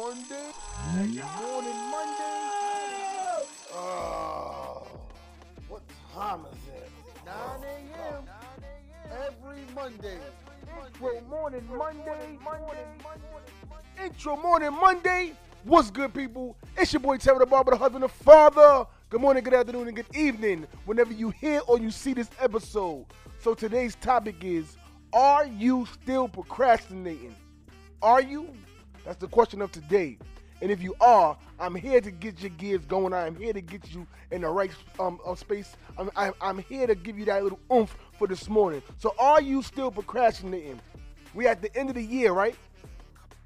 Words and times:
Monday. 0.00 0.48
Morning 0.96 1.76
Monday. 1.90 2.40
Oh, 3.74 4.86
what 5.68 5.82
time 6.14 6.40
is 6.50 6.58
it? 6.74 6.90
9 7.26 7.34
a.m. 7.62 8.24
Every 9.26 9.60
Monday. 9.74 10.16
Intro 10.64 11.20
morning 11.28 11.68
Monday. 11.68 12.38
Intro 14.02 14.36
morning 14.36 14.72
Monday. 14.72 15.34
What's 15.64 15.90
good, 15.90 16.14
people? 16.14 16.56
It's 16.78 16.94
your 16.94 17.00
boy 17.00 17.18
Terry 17.18 17.40
the 17.40 17.44
Barber, 17.44 17.72
the 17.72 17.76
husband 17.76 18.02
and 18.02 18.10
father. 18.10 18.86
Good 19.10 19.20
morning, 19.20 19.44
good 19.44 19.52
afternoon, 19.52 19.88
and 19.88 19.96
good 19.96 20.16
evening. 20.16 20.66
Whenever 20.86 21.12
you 21.12 21.28
hear 21.28 21.60
or 21.68 21.78
you 21.78 21.90
see 21.90 22.14
this 22.14 22.30
episode. 22.38 23.04
So 23.42 23.52
today's 23.52 23.96
topic 23.96 24.36
is: 24.40 24.78
Are 25.12 25.44
you 25.44 25.86
still 25.92 26.26
procrastinating? 26.26 27.36
Are 28.00 28.22
you? 28.22 28.48
That's 29.04 29.18
the 29.18 29.28
question 29.28 29.62
of 29.62 29.72
today. 29.72 30.18
And 30.62 30.70
if 30.70 30.82
you 30.82 30.94
are, 31.00 31.36
I'm 31.58 31.74
here 31.74 32.00
to 32.00 32.10
get 32.10 32.40
your 32.40 32.50
gears 32.50 32.84
going. 32.84 33.14
I'm 33.14 33.34
here 33.34 33.52
to 33.52 33.60
get 33.62 33.90
you 33.92 34.06
in 34.30 34.42
the 34.42 34.48
right 34.48 34.70
um, 34.98 35.18
uh, 35.26 35.34
space. 35.34 35.76
I'm, 35.96 36.10
I'm, 36.40 36.58
here 36.58 36.86
to 36.86 36.94
give 36.94 37.18
you 37.18 37.24
that 37.26 37.42
little 37.42 37.60
oomph 37.72 37.96
for 38.18 38.26
this 38.26 38.48
morning. 38.48 38.82
So, 38.98 39.14
are 39.18 39.40
you 39.40 39.62
still 39.62 39.90
procrastinating? 39.90 40.80
We 41.32 41.46
at 41.46 41.62
the 41.62 41.74
end 41.76 41.88
of 41.88 41.94
the 41.94 42.02
year, 42.02 42.32
right? 42.32 42.56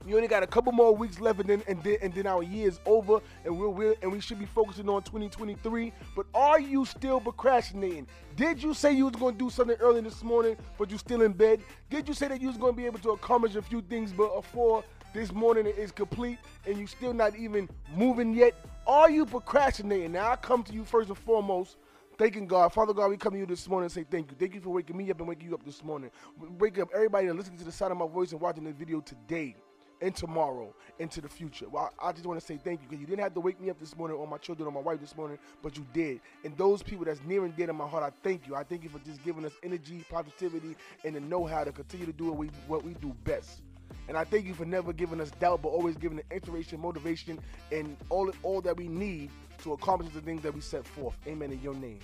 You 0.06 0.16
only 0.16 0.28
got 0.28 0.42
a 0.42 0.46
couple 0.46 0.70
more 0.72 0.94
weeks 0.94 1.18
left, 1.18 1.40
and 1.40 1.48
then 1.48 1.62
and 1.66 1.82
then, 1.82 1.96
and 2.02 2.12
then 2.12 2.26
our 2.26 2.42
year 2.42 2.68
is 2.68 2.78
over, 2.84 3.20
and 3.44 3.58
we're, 3.58 3.68
we're 3.68 3.94
and 4.02 4.12
we 4.12 4.20
should 4.20 4.38
be 4.38 4.44
focusing 4.44 4.88
on 4.88 5.02
2023. 5.02 5.92
But 6.14 6.26
are 6.34 6.60
you 6.60 6.84
still 6.84 7.20
procrastinating? 7.20 8.06
Did 8.36 8.62
you 8.62 8.74
say 8.74 8.92
you 8.92 9.06
was 9.06 9.16
going 9.16 9.36
to 9.36 9.38
do 9.38 9.48
something 9.48 9.76
early 9.80 10.02
this 10.02 10.22
morning, 10.22 10.56
but 10.78 10.90
you're 10.90 10.98
still 10.98 11.22
in 11.22 11.32
bed? 11.32 11.60
Did 11.88 12.06
you 12.06 12.12
say 12.12 12.28
that 12.28 12.40
you 12.40 12.48
was 12.48 12.58
going 12.58 12.74
to 12.74 12.76
be 12.76 12.84
able 12.84 12.98
to 12.98 13.10
accomplish 13.10 13.54
a 13.54 13.62
few 13.62 13.80
things 13.80 14.12
but 14.12 14.34
before 14.34 14.84
this 15.14 15.32
morning 15.32 15.66
is 15.66 15.92
complete, 15.92 16.38
and 16.66 16.76
you 16.76 16.86
still 16.86 17.14
not 17.14 17.34
even 17.36 17.68
moving 17.96 18.34
yet? 18.34 18.52
Are 18.86 19.08
you 19.08 19.24
procrastinating? 19.24 20.12
Now 20.12 20.32
I 20.32 20.36
come 20.36 20.62
to 20.64 20.72
you 20.74 20.84
first 20.84 21.08
and 21.08 21.16
foremost 21.16 21.78
Thanking 22.16 22.46
God. 22.46 22.72
Father 22.72 22.92
God, 22.92 23.10
we 23.10 23.16
come 23.16 23.32
to 23.32 23.38
you 23.38 23.46
this 23.46 23.68
morning 23.68 23.86
and 23.86 23.92
say 23.92 24.04
thank 24.08 24.30
you. 24.30 24.36
Thank 24.38 24.54
you 24.54 24.60
for 24.60 24.70
waking 24.70 24.96
me 24.96 25.10
up 25.10 25.18
and 25.18 25.28
waking 25.28 25.48
you 25.48 25.54
up 25.54 25.64
this 25.64 25.82
morning. 25.82 26.10
Wake 26.58 26.78
up 26.78 26.90
everybody 26.94 27.26
that 27.26 27.34
listening 27.34 27.58
to 27.58 27.64
the 27.64 27.72
sound 27.72 27.90
of 27.90 27.98
my 27.98 28.06
voice 28.06 28.30
and 28.30 28.40
watching 28.40 28.62
this 28.62 28.76
video 28.76 29.00
today 29.00 29.56
and 30.00 30.14
tomorrow 30.14 30.72
into 31.00 31.20
the 31.20 31.28
future. 31.28 31.68
Well, 31.68 31.92
I 32.00 32.12
just 32.12 32.24
want 32.24 32.38
to 32.38 32.46
say 32.46 32.56
thank 32.56 32.82
you 32.82 32.88
because 32.88 33.00
you 33.00 33.06
didn't 33.06 33.22
have 33.22 33.34
to 33.34 33.40
wake 33.40 33.60
me 33.60 33.68
up 33.68 33.80
this 33.80 33.96
morning 33.96 34.16
or 34.16 34.28
my 34.28 34.38
children 34.38 34.68
or 34.68 34.70
my 34.70 34.80
wife 34.80 35.00
this 35.00 35.16
morning, 35.16 35.38
but 35.60 35.76
you 35.76 35.84
did. 35.92 36.20
And 36.44 36.56
those 36.56 36.84
people 36.84 37.04
that's 37.04 37.20
near 37.26 37.44
and 37.44 37.56
dear 37.56 37.66
to 37.66 37.72
my 37.72 37.88
heart, 37.88 38.04
I 38.04 38.12
thank 38.22 38.46
you. 38.46 38.54
I 38.54 38.62
thank 38.62 38.84
you 38.84 38.90
for 38.90 39.00
just 39.00 39.24
giving 39.24 39.44
us 39.44 39.52
energy, 39.64 40.04
positivity, 40.08 40.76
and 41.04 41.16
the 41.16 41.20
know-how 41.20 41.64
to 41.64 41.72
continue 41.72 42.06
to 42.06 42.12
do 42.12 42.26
what 42.26 42.36
we, 42.36 42.46
what 42.68 42.84
we 42.84 42.94
do 42.94 43.12
best. 43.24 43.62
And 44.08 44.16
I 44.16 44.24
thank 44.24 44.46
you 44.46 44.54
for 44.54 44.64
never 44.64 44.92
giving 44.92 45.20
us 45.20 45.30
doubt, 45.32 45.62
but 45.62 45.70
always 45.70 45.96
giving 45.96 46.18
the 46.18 46.34
inspiration, 46.34 46.80
motivation, 46.80 47.38
and 47.72 47.96
all 48.10 48.30
all 48.42 48.60
that 48.62 48.76
we 48.76 48.88
need 48.88 49.30
to 49.62 49.72
accomplish 49.72 50.12
the 50.12 50.20
things 50.20 50.42
that 50.42 50.54
we 50.54 50.60
set 50.60 50.86
forth. 50.86 51.16
Amen. 51.26 51.52
In 51.52 51.60
your 51.62 51.74
name. 51.74 52.00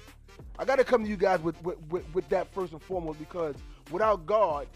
I 0.59 0.65
got 0.65 0.77
to 0.77 0.85
come 0.85 1.05
to 1.05 1.11
you 1.11 1.17
guys 1.17 1.41
with, 1.41 1.63
with, 1.63 1.79
with, 1.91 2.15
with 2.15 2.29
that 2.31 2.53
first 2.53 2.73
and 2.73 2.83
foremost 2.83 3.19
because 3.19 3.55
without 3.91 4.25
God, 4.27 4.67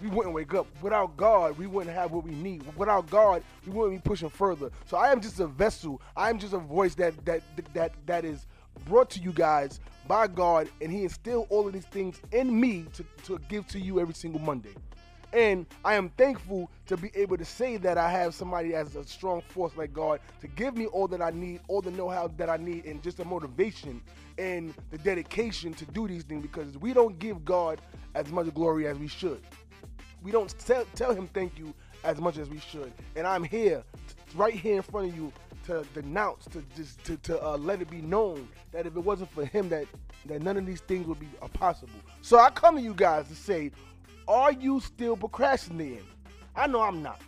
we 0.00 0.08
wouldn't 0.08 0.34
wake 0.34 0.54
up. 0.54 0.66
Without 0.82 1.16
God, 1.16 1.56
we 1.58 1.66
wouldn't 1.66 1.94
have 1.94 2.12
what 2.12 2.24
we 2.24 2.32
need. 2.32 2.64
Without 2.76 3.08
God, 3.08 3.42
we 3.66 3.72
wouldn't 3.72 4.02
be 4.02 4.08
pushing 4.08 4.28
further. 4.28 4.70
So 4.86 4.96
I 4.96 5.10
am 5.10 5.20
just 5.20 5.40
a 5.40 5.46
vessel. 5.46 6.00
I 6.16 6.30
am 6.30 6.38
just 6.38 6.52
a 6.52 6.58
voice 6.58 6.94
that 6.96 7.24
that 7.24 7.42
that 7.74 7.92
that 8.06 8.24
is 8.24 8.46
brought 8.84 9.08
to 9.10 9.20
you 9.20 9.32
guys 9.32 9.80
by 10.06 10.26
God, 10.26 10.68
and 10.80 10.92
He 10.92 11.04
instilled 11.04 11.46
all 11.50 11.66
of 11.66 11.72
these 11.72 11.86
things 11.86 12.20
in 12.32 12.58
me 12.58 12.86
to, 12.94 13.04
to 13.24 13.38
give 13.48 13.66
to 13.68 13.80
you 13.80 13.98
every 14.00 14.14
single 14.14 14.40
Monday. 14.40 14.74
And 15.32 15.66
I 15.84 15.94
am 15.94 16.10
thankful 16.10 16.70
to 16.86 16.96
be 16.96 17.10
able 17.14 17.36
to 17.36 17.44
say 17.44 17.76
that 17.78 17.98
I 17.98 18.10
have 18.10 18.34
somebody 18.34 18.74
as 18.74 18.96
a 18.96 19.04
strong 19.04 19.42
force 19.48 19.76
like 19.76 19.92
God 19.92 20.20
to 20.40 20.48
give 20.48 20.76
me 20.76 20.86
all 20.86 21.08
that 21.08 21.20
I 21.20 21.30
need, 21.30 21.60
all 21.68 21.82
the 21.82 21.90
know 21.90 22.08
how 22.08 22.28
that 22.36 22.48
I 22.48 22.56
need, 22.56 22.84
and 22.86 23.02
just 23.02 23.16
the 23.18 23.24
motivation 23.24 24.00
and 24.38 24.74
the 24.90 24.98
dedication 24.98 25.74
to 25.74 25.84
do 25.86 26.06
these 26.06 26.22
things 26.22 26.42
because 26.42 26.78
we 26.78 26.92
don't 26.92 27.18
give 27.18 27.44
God 27.44 27.80
as 28.14 28.30
much 28.30 28.52
glory 28.54 28.86
as 28.86 28.98
we 28.98 29.08
should. 29.08 29.42
We 30.22 30.30
don't 30.30 30.54
tell, 30.58 30.84
tell 30.94 31.14
Him 31.14 31.28
thank 31.28 31.58
you 31.58 31.74
as 32.04 32.20
much 32.20 32.38
as 32.38 32.48
we 32.48 32.58
should. 32.58 32.92
And 33.14 33.26
I'm 33.26 33.44
here, 33.44 33.82
right 34.34 34.54
here 34.54 34.76
in 34.76 34.82
front 34.82 35.10
of 35.10 35.16
you, 35.16 35.32
to 35.66 35.84
denounce, 35.94 36.44
to 36.46 36.62
just 36.76 37.02
to, 37.04 37.16
to 37.18 37.44
uh, 37.44 37.56
let 37.56 37.82
it 37.82 37.90
be 37.90 38.00
known 38.00 38.48
that 38.70 38.86
if 38.86 38.96
it 38.96 39.00
wasn't 39.00 39.30
for 39.32 39.44
Him, 39.44 39.68
that 39.70 39.86
that 40.26 40.42
none 40.42 40.56
of 40.56 40.66
these 40.66 40.80
things 40.80 41.06
would 41.06 41.20
be 41.20 41.28
possible. 41.52 41.98
So 42.22 42.38
I 42.38 42.50
come 42.50 42.76
to 42.76 42.82
you 42.82 42.94
guys 42.94 43.28
to 43.28 43.34
say, 43.34 43.70
are 44.28 44.52
you 44.52 44.80
still 44.80 45.16
procrastinating? 45.16 46.04
I 46.54 46.66
know 46.66 46.80
I'm 46.80 47.02
not. 47.02 47.20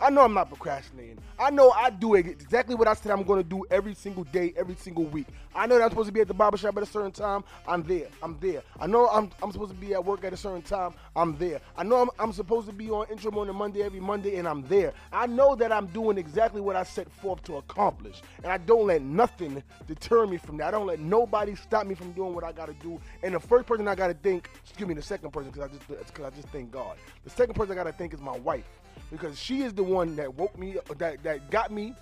I 0.00 0.10
know 0.10 0.22
I'm 0.22 0.34
not 0.34 0.48
procrastinating. 0.48 1.18
I 1.38 1.50
know 1.50 1.70
I 1.70 1.90
do 1.90 2.14
exactly 2.14 2.74
what 2.74 2.88
I 2.88 2.94
said 2.94 3.12
I'm 3.12 3.22
going 3.22 3.42
to 3.42 3.48
do 3.48 3.64
every 3.70 3.94
single 3.94 4.24
day, 4.24 4.52
every 4.56 4.74
single 4.74 5.04
week. 5.04 5.26
I 5.54 5.66
know 5.66 5.78
that 5.78 5.84
I'm 5.84 5.90
supposed 5.90 6.08
to 6.08 6.12
be 6.12 6.20
at 6.20 6.28
the 6.28 6.34
barbershop 6.34 6.76
at 6.76 6.82
a 6.82 6.86
certain 6.86 7.12
time. 7.12 7.44
I'm 7.66 7.82
there. 7.84 8.08
I'm 8.22 8.36
there. 8.40 8.62
I 8.80 8.86
know 8.86 9.08
I'm, 9.08 9.30
I'm 9.42 9.52
supposed 9.52 9.70
to 9.70 9.76
be 9.76 9.94
at 9.94 10.04
work 10.04 10.24
at 10.24 10.32
a 10.32 10.36
certain 10.36 10.62
time. 10.62 10.94
I'm 11.14 11.36
there. 11.38 11.60
I 11.76 11.84
know 11.84 12.02
I'm, 12.02 12.10
I'm 12.18 12.32
supposed 12.32 12.66
to 12.66 12.72
be 12.72 12.90
on 12.90 13.06
intro 13.10 13.30
morning 13.30 13.54
Monday 13.54 13.82
every 13.82 14.00
Monday, 14.00 14.36
and 14.36 14.48
I'm 14.48 14.62
there. 14.66 14.92
I 15.12 15.26
know 15.26 15.54
that 15.54 15.70
I'm 15.70 15.86
doing 15.86 16.18
exactly 16.18 16.60
what 16.60 16.74
I 16.76 16.82
set 16.82 17.10
forth 17.10 17.42
to 17.44 17.56
accomplish, 17.56 18.20
and 18.42 18.52
I 18.52 18.58
don't 18.58 18.86
let 18.86 19.00
nothing 19.02 19.62
deter 19.86 20.26
me 20.26 20.38
from 20.38 20.56
that. 20.58 20.68
I 20.68 20.70
don't 20.72 20.86
let 20.86 21.00
nobody 21.00 21.54
stop 21.54 21.86
me 21.86 21.94
from 21.94 22.12
doing 22.12 22.34
what 22.34 22.42
I 22.42 22.52
got 22.52 22.66
to 22.66 22.74
do. 22.74 23.00
And 23.22 23.34
the 23.34 23.40
first 23.40 23.66
person 23.66 23.86
I 23.86 23.94
got 23.94 24.08
to 24.08 24.14
think, 24.14 24.50
excuse 24.64 24.88
me, 24.88 24.94
the 24.94 25.02
second 25.02 25.30
person, 25.32 25.50
because 25.50 25.70
I 25.70 25.72
just 25.72 25.88
because 25.88 26.24
I 26.24 26.30
just 26.30 26.48
thank 26.48 26.72
God. 26.72 26.96
The 27.22 27.30
second 27.30 27.54
person 27.54 27.72
I 27.72 27.76
got 27.76 27.84
to 27.84 27.92
think 27.92 28.12
is 28.12 28.20
my 28.20 28.36
wife 28.38 28.64
because 29.10 29.38
she 29.38 29.62
is 29.62 29.72
the 29.72 29.82
one 29.84 30.16
that 30.16 30.34
woke 30.34 30.58
me 30.58 30.76
that 30.98 31.22
that 31.22 31.50
got 31.50 31.70
me 31.70 31.94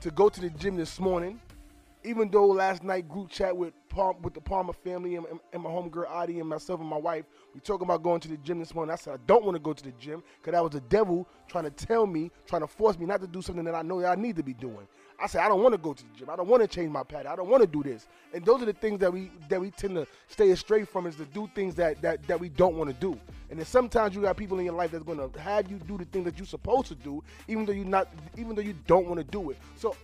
to 0.00 0.10
go 0.10 0.28
to 0.28 0.40
the 0.40 0.50
gym 0.50 0.76
this 0.76 0.98
morning. 0.98 1.40
Even 2.04 2.28
though 2.28 2.46
last 2.46 2.82
night 2.82 3.08
group 3.08 3.30
chat 3.30 3.56
with 3.56 3.72
Palm, 3.88 4.20
with 4.22 4.34
the 4.34 4.40
Palmer 4.40 4.72
family 4.72 5.14
and, 5.14 5.24
and 5.52 5.62
my 5.62 5.70
homegirl 5.70 6.10
Adi 6.10 6.40
and 6.40 6.48
myself 6.48 6.80
and 6.80 6.88
my 6.88 6.96
wife, 6.96 7.24
we 7.54 7.60
talking 7.60 7.86
about 7.86 8.02
going 8.02 8.18
to 8.20 8.28
the 8.28 8.36
gym 8.38 8.58
this 8.58 8.74
morning. 8.74 8.92
I 8.92 8.96
said 8.96 9.14
I 9.14 9.18
don't 9.28 9.44
want 9.44 9.54
to 9.54 9.60
go 9.60 9.72
to 9.72 9.84
the 9.84 9.92
gym 10.00 10.24
because 10.40 10.52
that 10.52 10.62
was 10.62 10.72
the 10.72 10.80
devil 10.80 11.28
trying 11.46 11.62
to 11.64 11.70
tell 11.70 12.04
me, 12.06 12.32
trying 12.46 12.62
to 12.62 12.66
force 12.66 12.98
me 12.98 13.06
not 13.06 13.20
to 13.20 13.28
do 13.28 13.40
something 13.40 13.64
that 13.64 13.76
I 13.76 13.82
know 13.82 14.00
that 14.00 14.18
I 14.18 14.20
need 14.20 14.34
to 14.34 14.42
be 14.42 14.54
doing. 14.54 14.88
I 15.20 15.28
said 15.28 15.42
I 15.42 15.48
don't 15.48 15.62
want 15.62 15.74
to 15.74 15.78
go 15.78 15.92
to 15.92 16.02
the 16.02 16.18
gym. 16.18 16.30
I 16.30 16.34
don't 16.34 16.48
want 16.48 16.62
to 16.62 16.66
change 16.66 16.90
my 16.90 17.04
pattern. 17.04 17.28
I 17.28 17.36
don't 17.36 17.48
want 17.48 17.60
to 17.60 17.68
do 17.68 17.84
this. 17.84 18.08
And 18.34 18.44
those 18.44 18.60
are 18.62 18.66
the 18.66 18.72
things 18.72 18.98
that 18.98 19.12
we 19.12 19.30
that 19.48 19.60
we 19.60 19.70
tend 19.70 19.94
to 19.94 20.06
stay 20.26 20.50
astray 20.50 20.84
from 20.84 21.06
is 21.06 21.14
to 21.16 21.24
do 21.26 21.48
things 21.54 21.76
that 21.76 22.02
that, 22.02 22.26
that 22.26 22.40
we 22.40 22.48
don't 22.48 22.74
want 22.74 22.90
to 22.90 22.94
do. 22.94 23.16
And 23.52 23.58
then 23.58 23.66
sometimes 23.66 24.14
you 24.14 24.22
got 24.22 24.38
people 24.38 24.58
in 24.60 24.64
your 24.64 24.72
life 24.72 24.92
that's 24.92 25.04
to 25.04 25.38
have 25.38 25.70
you 25.70 25.76
do 25.86 25.98
the 25.98 26.06
things 26.06 26.24
that 26.24 26.38
you're 26.38 26.46
supposed 26.46 26.86
to 26.86 26.94
do, 26.94 27.22
even 27.48 27.66
though 27.66 27.74
you 27.74 27.84
not 27.84 28.08
even 28.38 28.56
though 28.56 28.62
you 28.62 28.74
don't 28.86 29.06
want 29.06 29.18
to 29.18 29.24
do 29.24 29.50
it. 29.50 29.58
So. 29.76 29.94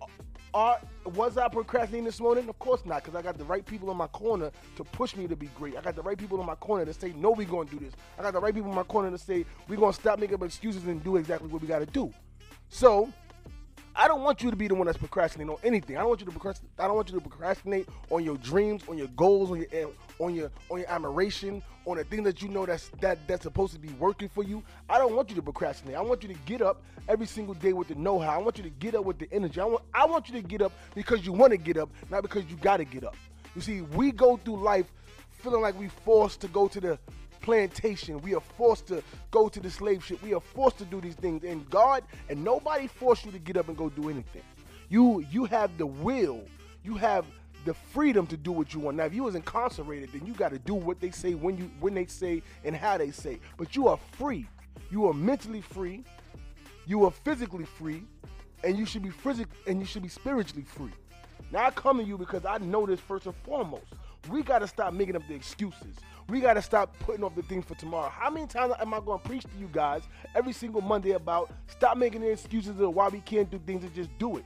Are, 0.55 0.81
was 1.05 1.37
I 1.37 1.47
procrastinating 1.47 2.07
this 2.07 2.21
morning? 2.21 2.49
Of 2.49 2.59
course 2.59 2.81
not, 2.87 3.05
because 3.05 3.15
I 3.15 3.21
got 3.21 3.37
the 3.37 3.45
right 3.45 3.65
people 3.65 3.91
in 3.91 3.99
my 3.99 4.07
corner 4.07 4.51
to 4.77 4.83
push 4.83 5.15
me 5.15 5.27
to 5.29 5.37
be 5.37 5.47
great. 5.49 5.77
I 5.77 5.83
got 5.83 5.95
the 5.95 6.01
right 6.01 6.17
people 6.17 6.41
in 6.41 6.47
my 6.47 6.55
corner 6.55 6.87
to 6.87 6.95
say, 6.95 7.13
no, 7.15 7.33
we're 7.33 7.47
going 7.47 7.69
to 7.69 7.77
do 7.77 7.85
this. 7.85 7.93
I 8.19 8.23
got 8.23 8.33
the 8.33 8.41
right 8.41 8.55
people 8.55 8.71
in 8.71 8.75
my 8.75 8.83
corner 8.83 9.11
to 9.11 9.19
say, 9.19 9.45
we're 9.69 9.77
going 9.77 9.93
to 9.93 10.01
stop 10.01 10.19
making 10.19 10.43
excuses 10.43 10.87
and 10.87 11.05
do 11.05 11.17
exactly 11.17 11.49
what 11.49 11.61
we 11.61 11.69
got 11.69 11.81
to 11.81 11.87
do. 11.87 12.11
So, 12.71 13.13
I 14.01 14.07
don't 14.07 14.23
want 14.23 14.45
you 14.45 14.51
to 14.51 14.57
be 14.57 14.69
the 14.69 14.77
one 14.77 14.87
that's 14.87 14.97
procrastinating 14.97 15.51
on 15.53 15.59
anything. 15.65 15.97
I 15.97 16.01
don't 16.01 16.09
want 16.09 16.21
you 16.21 16.27
to 16.27 16.33
procrastinate. 16.33 16.71
I 16.79 16.87
don't 16.87 16.95
want 16.95 17.09
you 17.09 17.15
to 17.17 17.21
procrastinate 17.21 17.89
on 18.11 18.25
your 18.25 18.37
dreams, 18.39 18.83
on 18.89 18.97
your 18.97 19.09
goals, 19.09 19.51
on 19.51 19.59
your 19.59 19.67
eh, 19.73 19.87
on 20.21 20.35
your 20.37 20.51
on 20.71 20.79
your 20.79 20.89
admiration, 20.89 21.63
on 21.89 21.97
the 21.97 22.05
thing 22.05 22.23
that 22.25 22.43
you 22.43 22.49
know 22.49 22.67
that's 22.67 22.91
that 23.01 23.27
that's 23.27 23.43
supposed 23.43 23.73
to 23.73 23.79
be 23.79 23.89
working 23.95 24.29
for 24.29 24.45
you. 24.45 24.63
I 24.89 24.99
don't 24.99 25.17
want 25.17 25.31
you 25.31 25.37
to 25.37 25.43
procrastinate. 25.43 25.97
I 25.97 26.03
want 26.03 26.23
you 26.23 26.29
to 26.29 26.39
get 26.45 26.61
up 26.61 26.83
every 27.09 27.27
single 27.27 27.55
day 27.55 27.73
with 27.73 27.89
the 27.89 27.95
know-how. 27.95 28.31
I 28.31 28.39
want 28.39 28.59
you 28.59 28.65
to 28.65 28.71
get 28.71 28.95
up 28.95 29.05
with 29.05 29.19
the 29.19 29.29
energy. 29.33 29.61
I 29.61 29.65
want 29.65 29.83
I 29.95 30.05
want 30.05 30.29
you 30.29 30.35
to 30.41 30.47
get 30.47 30.61
up 30.61 30.73
because 30.95 31.25
you 31.25 31.33
want 31.33 31.53
to 31.53 31.57
get 31.57 31.79
up, 31.79 31.89
not 32.11 32.23
because 32.23 32.45
you 32.45 32.57
got 32.57 32.77
to 32.77 32.85
get 32.85 33.05
up. 33.05 33.17
You 33.55 33.63
see, 33.63 33.81
we 33.81 34.13
go 34.13 34.37
through 34.37 34.63
life 34.63 34.87
feeling 35.31 35.63
like 35.63 35.79
we 35.79 35.89
forced 35.89 36.41
to 36.43 36.49
go 36.49 36.69
to 36.69 36.81
the 36.81 36.99
plantation. 37.41 38.21
We 38.21 38.35
are 38.35 38.41
forced 38.41 38.89
to 38.89 39.03
go 39.31 39.49
to 39.49 39.61
the 39.61 39.71
slave 39.71 40.05
ship. 40.05 40.23
We 40.23 40.35
are 40.35 40.41
forced 40.41 40.79
to 40.79 40.85
do 40.85 41.01
these 41.01 41.15
things. 41.15 41.45
And 41.45 41.69
God 41.71 42.05
and 42.29 42.45
nobody 42.45 42.87
forced 42.87 43.25
you 43.25 43.33
to 43.33 43.39
get 43.39 43.57
up 43.57 43.69
and 43.69 43.77
go 43.77 43.89
do 43.89 44.11
anything. 44.11 44.43
You 44.91 45.25
you 45.31 45.47
have 45.47 45.77
the 45.79 45.87
will. 45.87 46.43
You 46.85 46.97
have 46.97 47.25
the 47.69 47.75
freedom 47.75 48.27
to 48.27 48.37
do 48.37 48.51
what 48.51 48.73
you 48.73 48.81
want. 48.81 48.97
Now, 48.97 49.05
if 49.05 49.13
you 49.13 49.25
was 49.25 49.35
incarcerated, 49.35 50.11
then 50.13 50.25
you 50.25 50.33
got 50.33 50.53
to 50.53 50.59
do 50.59 50.73
what 50.73 51.01
they 51.01 51.11
say 51.11 51.35
when 51.35 51.59
you 51.59 51.71
when 51.81 51.93
they 51.93 52.07
say 52.07 52.43
and 52.65 52.75
how 52.75 52.97
they 52.97 53.11
say. 53.11 53.41
But 53.59 53.77
you 53.77 53.89
are 53.89 53.99
free. 54.13 54.47
You 54.91 55.07
are 55.07 55.13
mentally 55.13 55.61
free. 55.61 56.03
You 56.87 57.05
are 57.05 57.11
physically 57.11 57.67
free, 57.67 58.05
and 58.65 58.79
you 58.79 58.87
should 58.87 59.03
be 59.03 59.11
physical 59.11 59.55
and 59.67 59.81
you 59.81 59.85
should 59.85 60.03
be 60.03 60.09
spiritually 60.09 60.65
free. 60.65 60.93
Now 61.53 61.67
I 61.67 61.71
come 61.71 61.99
to 61.99 62.05
you 62.05 62.17
because 62.17 62.47
I 62.47 62.57
know 62.57 62.87
this 62.87 63.01
first 63.01 63.27
and 63.27 63.35
foremost. 63.45 63.85
We 64.31 64.43
got 64.43 64.61
to 64.61 64.67
stop 64.67 64.95
making 64.95 65.17
up 65.17 65.23
the 65.29 65.35
excuses. 65.35 65.97
We 66.31 66.41
got 66.41 66.55
to 66.55 66.63
stop 66.63 66.99
putting 67.01 67.23
off 67.23 67.35
the 67.35 67.43
things 67.43 67.67
for 67.67 67.75
tomorrow. 67.75 68.09
How 68.09 68.31
many 68.31 68.47
times 68.47 68.73
am 68.81 68.95
I 68.95 69.01
going 69.01 69.21
to 69.21 69.29
preach 69.29 69.43
to 69.43 69.59
you 69.59 69.69
guys 69.73 70.03
every 70.35 70.55
single 70.55 70.81
Monday 70.81 71.13
about 71.13 71.51
stop 71.67 71.99
making 71.99 72.23
the 72.23 72.31
excuses 72.31 72.81
of 72.81 72.95
why 72.95 73.09
we 73.09 73.21
can't 73.21 73.51
do 73.51 73.59
things 73.59 73.85
and 73.85 73.95
just 73.95 74.11
do 74.19 74.39
it? 74.39 74.45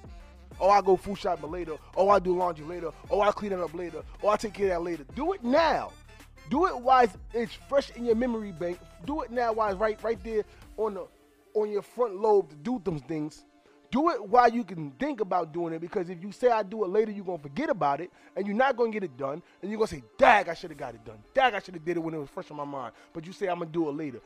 Oh, 0.63 0.71
I 0.71 0.81
go 0.81 0.97
food 0.97 1.19
shopping 1.19 1.51
later. 1.51 1.77
Oh, 1.97 2.09
I 2.09 2.19
do 2.19 2.37
laundry 2.37 2.65
later. 2.65 2.91
Oh, 3.11 3.21
I 3.21 3.33
clean 3.33 3.53
it 3.53 3.61
up 3.61 3.75
later. 3.75 4.03
Oh, 4.23 4.29
I 4.29 4.37
take 4.37 4.55
care 4.55 4.67
of 4.67 4.85
that 4.85 4.91
later. 4.91 5.05
Do 5.15 5.33
it 5.33 5.45
now. 5.45 5.93
Do 6.49 6.67
it 6.67 6.79
while 6.79 7.07
it's 7.35 7.53
fresh 7.69 7.91
in 7.97 8.07
your 8.07 8.15
memory 8.15 8.53
bank. 8.53 8.79
Do 9.05 9.23
it 9.23 9.31
now 9.31 9.53
while 9.53 9.71
it's 9.71 9.81
right, 9.81 10.03
right 10.03 10.23
there 10.23 10.45
on 10.77 10.95
the 10.95 11.07
on 11.55 11.71
your 11.71 11.83
front 11.83 12.17
lobe 12.17 12.49
to 12.49 12.57
do 12.57 12.81
those 12.83 13.03
things 13.03 13.45
do 13.93 14.09
it 14.09 14.27
while 14.29 14.51
you 14.51 14.65
can 14.65 14.91
think 14.93 15.21
about 15.21 15.53
doing 15.53 15.75
it 15.75 15.81
because 15.81 16.09
if 16.09 16.23
you 16.23 16.33
say 16.33 16.49
I 16.49 16.63
do 16.63 16.83
it 16.83 16.89
later, 16.89 17.13
you're 17.13 17.27
gonna 17.27 17.39
forget 17.39 17.69
about 17.69 18.01
it 18.01 18.11
and 18.35 18.47
you're 18.47 18.57
not 18.57 18.75
gonna 18.75 18.91
get 18.91 19.05
it 19.05 19.17
done, 19.19 19.43
and 19.61 19.71
you're 19.71 19.79
gonna 19.79 19.87
say, 19.87 20.03
Dag, 20.17 20.49
I 20.49 20.55
should 20.55 20.71
have 20.71 20.79
got 20.79 20.95
it 20.95 21.05
done. 21.05 21.19
Dag, 21.35 21.53
I 21.55 21.61
should 21.61 21.75
have 21.75 21.85
did 21.85 21.99
it 21.99 22.01
when 22.01 22.15
it 22.15 22.19
was 22.19 22.31
fresh 22.31 22.51
in 22.51 22.57
my 22.57 22.65
mind. 22.65 22.95
But 23.13 23.27
you 23.27 23.33
say 23.33 23.49
I'm 23.49 23.59
gonna 23.59 23.71
do 23.71 23.89
it 23.91 23.93
later. 23.93 24.21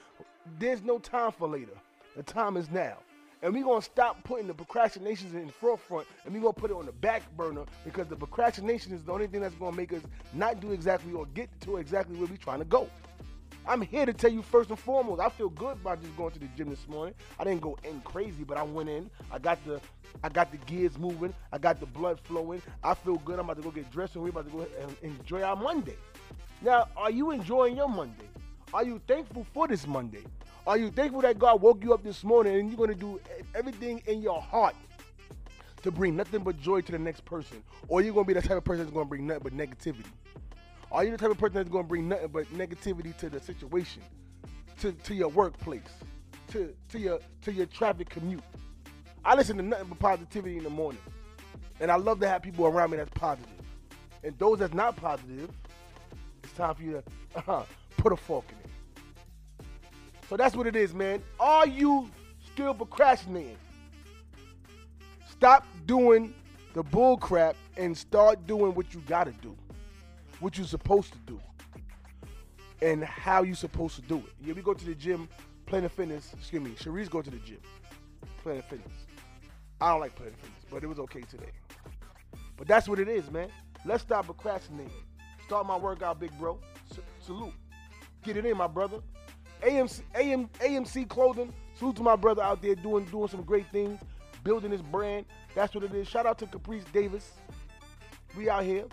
There's 0.58 0.82
no 0.82 1.00
time 1.00 1.32
for 1.32 1.48
later. 1.48 1.72
The 2.16 2.22
time 2.22 2.56
is 2.56 2.70
now. 2.70 2.98
And 3.42 3.52
we're 3.52 3.64
gonna 3.64 3.82
stop 3.82 4.22
putting 4.24 4.46
the 4.46 4.54
procrastinations 4.54 5.34
in 5.34 5.46
the 5.46 5.52
forefront 5.52 6.06
and 6.24 6.34
we're 6.34 6.40
gonna 6.40 6.52
put 6.54 6.70
it 6.70 6.76
on 6.76 6.86
the 6.86 6.92
back 6.92 7.22
burner 7.36 7.64
because 7.84 8.06
the 8.08 8.16
procrastination 8.16 8.92
is 8.92 9.02
the 9.04 9.12
only 9.12 9.26
thing 9.26 9.40
that's 9.40 9.54
gonna 9.56 9.76
make 9.76 9.92
us 9.92 10.02
not 10.32 10.60
do 10.60 10.72
exactly 10.72 11.12
or 11.12 11.26
get 11.26 11.48
to 11.60 11.76
exactly 11.76 12.16
where 12.16 12.26
we're 12.26 12.36
trying 12.36 12.60
to 12.60 12.64
go. 12.64 12.88
I'm 13.68 13.82
here 13.82 14.06
to 14.06 14.12
tell 14.12 14.30
you 14.30 14.42
first 14.42 14.70
and 14.70 14.78
foremost, 14.78 15.20
I 15.20 15.28
feel 15.28 15.48
good 15.48 15.72
about 15.72 16.00
just 16.00 16.16
going 16.16 16.30
to 16.32 16.38
the 16.38 16.46
gym 16.56 16.70
this 16.70 16.86
morning. 16.88 17.14
I 17.38 17.44
didn't 17.44 17.62
go 17.62 17.76
in 17.82 18.00
crazy, 18.02 18.44
but 18.44 18.56
I 18.56 18.62
went 18.62 18.88
in. 18.88 19.10
I 19.30 19.38
got 19.38 19.64
the 19.66 19.80
I 20.22 20.28
got 20.28 20.50
the 20.50 20.58
gears 20.58 20.96
moving. 20.96 21.34
I 21.52 21.58
got 21.58 21.80
the 21.80 21.86
blood 21.86 22.20
flowing. 22.20 22.62
I 22.82 22.94
feel 22.94 23.16
good. 23.18 23.38
I'm 23.38 23.46
about 23.46 23.56
to 23.56 23.62
go 23.62 23.70
get 23.70 23.90
dressed 23.90 24.14
and 24.14 24.22
we're 24.22 24.30
about 24.30 24.46
to 24.46 24.52
go 24.52 24.66
and 24.80 24.96
enjoy 25.02 25.42
our 25.42 25.56
Monday. 25.56 25.96
Now, 26.62 26.88
are 26.96 27.10
you 27.10 27.32
enjoying 27.32 27.76
your 27.76 27.88
Monday? 27.88 28.28
Are 28.72 28.84
you 28.84 29.00
thankful 29.06 29.46
for 29.52 29.68
this 29.68 29.86
Monday? 29.86 30.24
Are 30.66 30.76
you 30.76 30.90
thankful 30.90 31.20
that 31.20 31.38
God 31.38 31.62
woke 31.62 31.84
you 31.84 31.94
up 31.94 32.02
this 32.02 32.24
morning 32.24 32.58
and 32.58 32.68
you're 32.68 32.76
going 32.76 32.90
to 32.90 32.96
do 32.96 33.20
everything 33.54 34.02
in 34.06 34.20
your 34.20 34.42
heart 34.42 34.74
to 35.82 35.92
bring 35.92 36.16
nothing 36.16 36.42
but 36.42 36.60
joy 36.60 36.80
to 36.80 36.92
the 36.92 36.98
next 36.98 37.24
person? 37.24 37.62
Or 37.86 38.02
you're 38.02 38.12
going 38.12 38.26
to 38.26 38.34
be 38.34 38.40
the 38.40 38.46
type 38.46 38.56
of 38.56 38.64
person 38.64 38.84
that's 38.84 38.92
going 38.92 39.06
to 39.06 39.08
bring 39.08 39.28
nothing 39.28 39.44
but 39.44 39.56
negativity? 39.56 40.06
Are 40.90 41.04
you 41.04 41.12
the 41.12 41.18
type 41.18 41.30
of 41.30 41.38
person 41.38 41.54
that's 41.54 41.68
going 41.68 41.84
to 41.84 41.88
bring 41.88 42.08
nothing 42.08 42.28
but 42.28 42.46
negativity 42.46 43.16
to 43.18 43.30
the 43.30 43.38
situation, 43.38 44.02
to, 44.80 44.90
to 44.90 45.14
your 45.14 45.28
workplace, 45.28 45.82
to, 46.48 46.74
to 46.88 46.98
your 46.98 47.20
to 47.42 47.52
your 47.52 47.66
traffic 47.66 48.08
commute? 48.08 48.42
I 49.24 49.36
listen 49.36 49.56
to 49.58 49.62
nothing 49.62 49.88
but 49.88 49.98
positivity 50.00 50.58
in 50.58 50.64
the 50.64 50.70
morning, 50.70 51.00
and 51.80 51.92
I 51.92 51.96
love 51.96 52.18
to 52.20 52.28
have 52.28 52.42
people 52.42 52.66
around 52.66 52.90
me 52.90 52.96
that's 52.96 53.10
positive. 53.10 53.48
And 54.24 54.36
those 54.38 54.58
that's 54.58 54.74
not 54.74 54.96
positive, 54.96 55.50
it's 56.42 56.52
time 56.54 56.74
for 56.74 56.82
you 56.82 57.02
to 57.34 57.50
uh, 57.50 57.64
put 57.96 58.12
a 58.12 58.16
fork 58.16 58.44
in 58.50 58.58
it. 58.58 58.65
So 60.28 60.36
that's 60.36 60.56
what 60.56 60.66
it 60.66 60.76
is, 60.76 60.92
man. 60.94 61.22
Are 61.38 61.66
you 61.66 62.10
still 62.52 62.74
procrastinating? 62.74 63.58
Stop 65.30 65.66
doing 65.86 66.34
the 66.74 66.82
bull 66.82 67.16
crap 67.16 67.56
and 67.76 67.96
start 67.96 68.46
doing 68.46 68.74
what 68.74 68.92
you 68.92 69.00
got 69.00 69.24
to 69.24 69.32
do 69.32 69.56
what 70.40 70.58
you're 70.58 70.66
supposed 70.66 71.12
to 71.12 71.18
do 71.20 71.40
and 72.82 73.02
how 73.04 73.42
you're 73.42 73.56
supposed 73.56 73.96
to 73.96 74.02
do 74.02 74.18
it. 74.18 74.32
Yeah, 74.44 74.52
we 74.52 74.62
go 74.62 74.74
to 74.74 74.84
the 74.84 74.94
gym, 74.94 75.28
Planet 75.66 75.90
Fitness. 75.90 76.32
Excuse 76.38 76.62
me, 76.62 76.70
Cherise 76.72 77.08
go 77.08 77.22
to 77.22 77.30
the 77.30 77.38
gym, 77.38 77.60
Planet 78.42 78.64
Fitness. 78.68 78.92
I 79.80 79.90
don't 79.90 80.00
like 80.00 80.14
Planet 80.14 80.34
Fitness, 80.36 80.64
but 80.70 80.82
it 80.82 80.86
was 80.86 80.98
okay 81.00 81.22
today. 81.22 81.52
But 82.56 82.66
that's 82.66 82.88
what 82.88 82.98
it 82.98 83.08
is, 83.08 83.30
man. 83.30 83.48
Let's 83.84 84.02
stop 84.02 84.26
procrastinating. 84.26 84.92
Start 85.44 85.66
my 85.66 85.76
workout, 85.76 86.18
big 86.18 86.36
bro. 86.38 86.58
S- 86.90 86.98
salute. 87.20 87.52
Get 88.22 88.36
it 88.36 88.46
in, 88.46 88.56
my 88.56 88.66
brother. 88.66 88.98
AMC, 89.62 90.02
AM, 90.14 90.48
AMC 90.60 91.08
clothing. 91.08 91.52
Salute 91.74 91.96
to 91.96 92.02
my 92.02 92.16
brother 92.16 92.42
out 92.42 92.62
there 92.62 92.74
doing 92.74 93.04
doing 93.06 93.28
some 93.28 93.42
great 93.42 93.70
things, 93.70 94.00
building 94.44 94.70
his 94.70 94.82
brand. 94.82 95.26
That's 95.54 95.74
what 95.74 95.84
it 95.84 95.94
is. 95.94 96.08
Shout 96.08 96.26
out 96.26 96.38
to 96.38 96.46
Caprice 96.46 96.84
Davis. 96.92 97.32
We 98.36 98.48
out 98.48 98.64
here. 98.64 98.84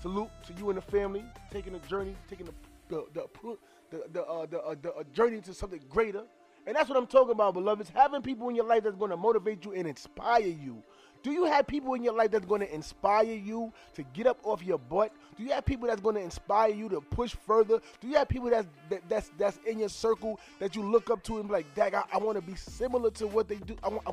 Salute 0.00 0.30
to 0.46 0.52
you 0.54 0.70
and 0.70 0.78
the 0.78 0.82
family, 0.82 1.24
taking 1.50 1.74
a 1.74 1.78
journey, 1.80 2.14
taking 2.28 2.46
the 2.46 2.52
the 2.88 3.06
the 3.12 3.56
the, 3.90 4.02
the, 4.12 4.22
uh, 4.24 4.46
the, 4.46 4.60
uh, 4.60 4.74
the 4.80 4.92
uh, 4.92 5.02
journey 5.14 5.40
to 5.40 5.54
something 5.54 5.80
greater. 5.88 6.24
And 6.68 6.76
that's 6.76 6.90
what 6.90 6.98
I'm 6.98 7.06
talking 7.06 7.32
about, 7.32 7.54
beloveds. 7.54 7.88
Having 7.94 8.20
people 8.20 8.50
in 8.50 8.54
your 8.54 8.66
life 8.66 8.82
that's 8.82 8.94
going 8.94 9.10
to 9.10 9.16
motivate 9.16 9.64
you 9.64 9.72
and 9.72 9.88
inspire 9.88 10.42
you. 10.42 10.82
Do 11.22 11.32
you 11.32 11.46
have 11.46 11.66
people 11.66 11.94
in 11.94 12.04
your 12.04 12.12
life 12.12 12.30
that's 12.30 12.44
going 12.44 12.60
to 12.60 12.72
inspire 12.72 13.24
you 13.24 13.72
to 13.94 14.02
get 14.02 14.26
up 14.26 14.38
off 14.44 14.62
your 14.62 14.78
butt? 14.78 15.10
Do 15.38 15.44
you 15.44 15.50
have 15.52 15.64
people 15.64 15.88
that's 15.88 16.02
going 16.02 16.16
to 16.16 16.20
inspire 16.20 16.68
you 16.68 16.90
to 16.90 17.00
push 17.00 17.34
further? 17.34 17.80
Do 18.02 18.08
you 18.08 18.16
have 18.16 18.28
people 18.28 18.50
that's 18.50 18.66
that, 18.90 19.00
that's 19.08 19.30
that's 19.38 19.58
in 19.66 19.78
your 19.78 19.88
circle 19.88 20.38
that 20.58 20.76
you 20.76 20.82
look 20.82 21.08
up 21.08 21.22
to 21.24 21.38
and 21.38 21.48
be 21.48 21.54
like, 21.54 21.74
"Dag, 21.74 21.94
I, 21.94 22.02
I 22.12 22.18
want 22.18 22.36
to 22.36 22.42
be 22.42 22.54
similar 22.54 23.10
to 23.12 23.26
what 23.26 23.48
they 23.48 23.56
do. 23.56 23.74
I, 23.82 23.88
I, 23.88 24.12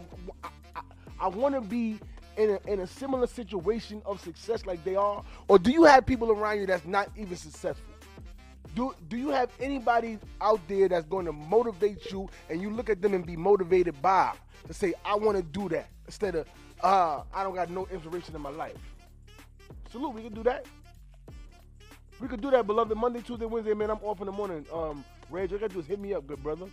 I, 0.75 0.81
I 1.19 1.27
want 1.27 1.55
to 1.55 1.61
be 1.61 1.99
in 2.37 2.51
a, 2.51 2.71
in 2.71 2.79
a 2.79 2.87
similar 2.87 3.27
situation 3.27 4.01
of 4.05 4.21
success 4.21 4.65
like 4.65 4.81
they 4.85 4.95
are? 4.95 5.25
Or 5.49 5.59
do 5.59 5.71
you 5.71 5.83
have 5.83 6.05
people 6.05 6.31
around 6.31 6.59
you 6.59 6.67
that's 6.67 6.85
not 6.85 7.09
even 7.17 7.35
successful? 7.35 7.94
Do, 8.75 8.93
do 9.07 9.15
you 9.15 9.29
have 9.29 9.49
anybody 9.59 10.19
out 10.41 10.59
there 10.67 10.89
that's 10.89 11.05
going 11.05 11.25
to 11.25 11.31
motivate 11.31 12.11
you 12.11 12.29
and 12.49 12.61
you 12.61 12.69
look 12.69 12.89
at 12.89 13.01
them 13.01 13.13
and 13.13 13.25
be 13.25 13.37
motivated 13.37 13.99
by 14.01 14.33
to 14.67 14.73
say, 14.73 14.93
I 15.05 15.15
want 15.15 15.37
to 15.37 15.43
do 15.43 15.69
that 15.69 15.87
instead 16.05 16.35
of, 16.35 16.47
uh, 16.83 17.23
I 17.33 17.43
don't 17.43 17.55
got 17.55 17.69
no 17.69 17.87
inspiration 17.87 18.35
in 18.35 18.41
my 18.41 18.49
life? 18.49 18.77
Salute, 19.91 20.13
we 20.13 20.21
can 20.23 20.33
do 20.33 20.43
that. 20.43 20.65
We 22.19 22.27
could 22.27 22.41
do 22.41 22.51
that, 22.51 22.67
beloved. 22.67 22.97
Monday, 22.97 23.21
Tuesday, 23.21 23.45
Wednesday, 23.45 23.73
man, 23.73 23.91
I'm 23.91 23.99
off 24.03 24.19
in 24.19 24.25
the 24.25 24.31
morning. 24.31 24.65
Um, 24.73 25.05
Reg, 25.29 25.51
all 25.51 25.55
you 25.55 25.59
gotta 25.59 25.73
do 25.73 25.79
is 25.79 25.85
hit 25.85 25.99
me 25.99 26.13
up, 26.13 26.27
good 26.27 26.43
brother. 26.43 26.65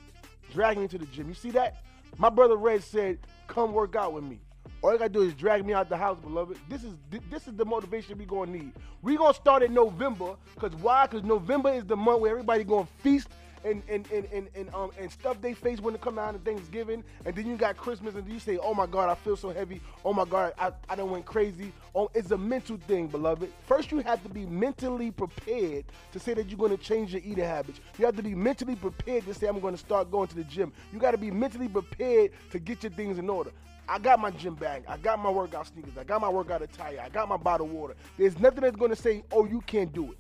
Drag 0.53 0.79
me 0.79 0.89
to 0.89 0.99
the 0.99 1.07
gym. 1.07 1.29
You 1.29 1.35
see 1.35 1.51
that? 1.53 1.83
My 2.19 2.31
brother 2.31 2.57
Reg 2.57 2.83
said, 2.83 3.19
come 3.47 3.73
work 3.73 3.95
out 3.95 4.13
with 4.13 4.25
me. 4.25 4.41
All 4.83 4.93
you 4.93 4.99
gotta 4.99 5.11
do 5.11 5.23
is 5.23 5.35
drag 5.35 5.65
me 5.65 5.75
out 5.75 5.89
the 5.89 5.97
house, 5.97 6.19
beloved. 6.19 6.59
This 6.69 6.83
is 6.83 6.95
this 7.31 7.47
is 7.47 7.55
the 7.55 7.65
motivation 7.65 8.19
we 8.19 8.25
gonna 8.25 8.51
need. 8.51 8.73
We 9.01 9.17
gonna 9.17 9.33
start 9.33 9.63
in 9.63 9.73
November, 9.73 10.35
cause 10.59 10.75
why? 10.75 11.07
Cause 11.07 11.23
November 11.23 11.73
is 11.73 11.85
the 11.85 11.97
month 11.97 12.21
where 12.21 12.33
everybody 12.33 12.65
gonna 12.65 12.89
feast 12.99 13.29
and 13.65 13.83
and, 13.89 14.11
and, 14.11 14.27
and, 14.33 14.49
and 14.57 14.75
um 14.75 14.91
and 14.99 15.11
stuff 15.11 15.41
they 15.41 15.55
face 15.55 15.81
when 15.81 15.95
it 15.95 16.01
come 16.01 16.19
out 16.19 16.35
of 16.35 16.43
Thanksgiving, 16.43 17.05
and 17.25 17.35
then 17.35 17.47
you 17.47 17.57
got 17.57 17.77
Christmas, 17.77 18.17
and 18.17 18.29
you 18.29 18.41
say, 18.41 18.59
"Oh 18.59 18.75
my 18.75 18.87
God, 18.87 19.09
I 19.09 19.15
feel 19.15 19.37
so 19.37 19.51
heavy. 19.51 19.81
Oh 20.05 20.13
my 20.13 20.25
God, 20.25 20.53
I, 20.59 20.73
I 20.89 20.97
don't 20.97 21.11
went 21.11 21.27
crazy." 21.27 21.73
Oh, 21.95 22.11
it's 22.15 22.31
a 22.31 22.39
mental 22.39 22.77
thing, 22.89 23.07
beloved. 23.07 23.53
First, 23.67 23.93
you 23.93 24.01
have 24.01 24.23
to 24.25 24.29
be 24.29 24.47
mentally 24.47 25.11
prepared 25.11 25.85
to 26.13 26.19
say 26.19 26.35
that 26.35 26.49
you're 26.49 26.59
going 26.59 26.77
to 26.77 26.83
change 26.83 27.13
your 27.13 27.23
eating 27.25 27.45
habits. 27.45 27.81
You 27.99 28.07
have 28.07 28.17
to 28.17 28.23
be 28.23 28.35
mentally 28.35 28.75
prepared 28.75 29.27
to 29.27 29.35
say, 29.35 29.47
"I'm 29.47 29.61
going 29.61 29.75
to 29.75 29.81
start 29.81 30.11
going 30.11 30.29
to 30.29 30.35
the 30.35 30.45
gym." 30.45 30.73
You 30.93 30.99
got 30.99 31.13
to 31.13 31.19
be 31.19 31.31
mentally 31.31 31.69
prepared 31.69 32.33
to 32.51 32.59
get 32.59 32.83
your 32.83 32.91
things 32.93 33.19
in 33.19 33.31
order. 33.31 33.53
I 33.89 33.99
got 33.99 34.21
my 34.21 34.31
gym 34.31 34.55
bag. 34.55 34.85
I 34.89 34.97
got 34.97 35.19
my 35.19 35.31
workout 35.31 35.67
sneakers. 35.67 35.99
I 35.99 36.05
got 36.05 36.21
my 36.21 36.29
workout 36.29 36.63
attire. 36.63 37.01
I 37.05 37.09
got 37.09 37.29
my 37.29 37.37
bottled 37.37 37.71
water. 37.71 37.95
There's 38.17 38.39
nothing 38.39 38.61
that's 38.61 38.77
going 38.77 38.91
to 38.91 38.97
say, 38.97 39.25
"Oh, 39.33 39.45
you 39.45 39.61
can't 39.63 39.93
do 39.93 40.13
it." 40.13 40.19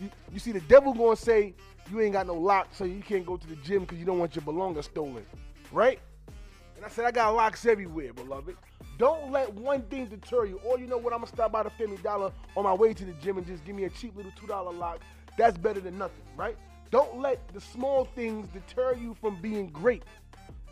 You, 0.00 0.10
you 0.32 0.38
see, 0.38 0.52
the 0.52 0.60
devil 0.60 0.92
going 0.92 1.16
to 1.16 1.22
say, 1.22 1.54
you 1.90 2.00
ain't 2.00 2.12
got 2.12 2.26
no 2.26 2.34
lock, 2.34 2.68
so 2.72 2.84
you 2.84 3.00
can't 3.00 3.26
go 3.26 3.36
to 3.36 3.46
the 3.46 3.56
gym 3.56 3.80
because 3.80 3.98
you 3.98 4.04
don't 4.04 4.18
want 4.18 4.36
your 4.36 4.44
belongings 4.44 4.86
stolen, 4.86 5.24
right? 5.72 5.98
And 6.76 6.84
I 6.84 6.88
said, 6.88 7.04
I 7.04 7.10
got 7.10 7.34
locks 7.34 7.66
everywhere, 7.66 8.12
beloved. 8.12 8.56
Don't 8.98 9.32
let 9.32 9.52
one 9.54 9.82
thing 9.82 10.06
deter 10.06 10.44
you. 10.44 10.60
Or 10.64 10.78
you 10.78 10.86
know 10.86 10.98
what? 10.98 11.12
I'm 11.12 11.20
gonna 11.20 11.32
stop 11.32 11.52
by 11.52 11.62
the 11.62 11.70
Family 11.70 11.96
Dollar 11.98 12.32
on 12.56 12.64
my 12.64 12.74
way 12.74 12.92
to 12.94 13.04
the 13.04 13.12
gym 13.14 13.38
and 13.38 13.46
just 13.46 13.64
give 13.64 13.74
me 13.74 13.84
a 13.84 13.90
cheap 13.90 14.16
little 14.16 14.32
two 14.38 14.46
dollar 14.46 14.72
lock. 14.72 15.00
That's 15.36 15.56
better 15.56 15.80
than 15.80 15.96
nothing, 15.98 16.22
right? 16.36 16.56
Don't 16.90 17.20
let 17.20 17.46
the 17.52 17.60
small 17.60 18.04
things 18.04 18.48
deter 18.48 18.94
you 18.94 19.16
from 19.20 19.40
being 19.40 19.68
great. 19.68 20.02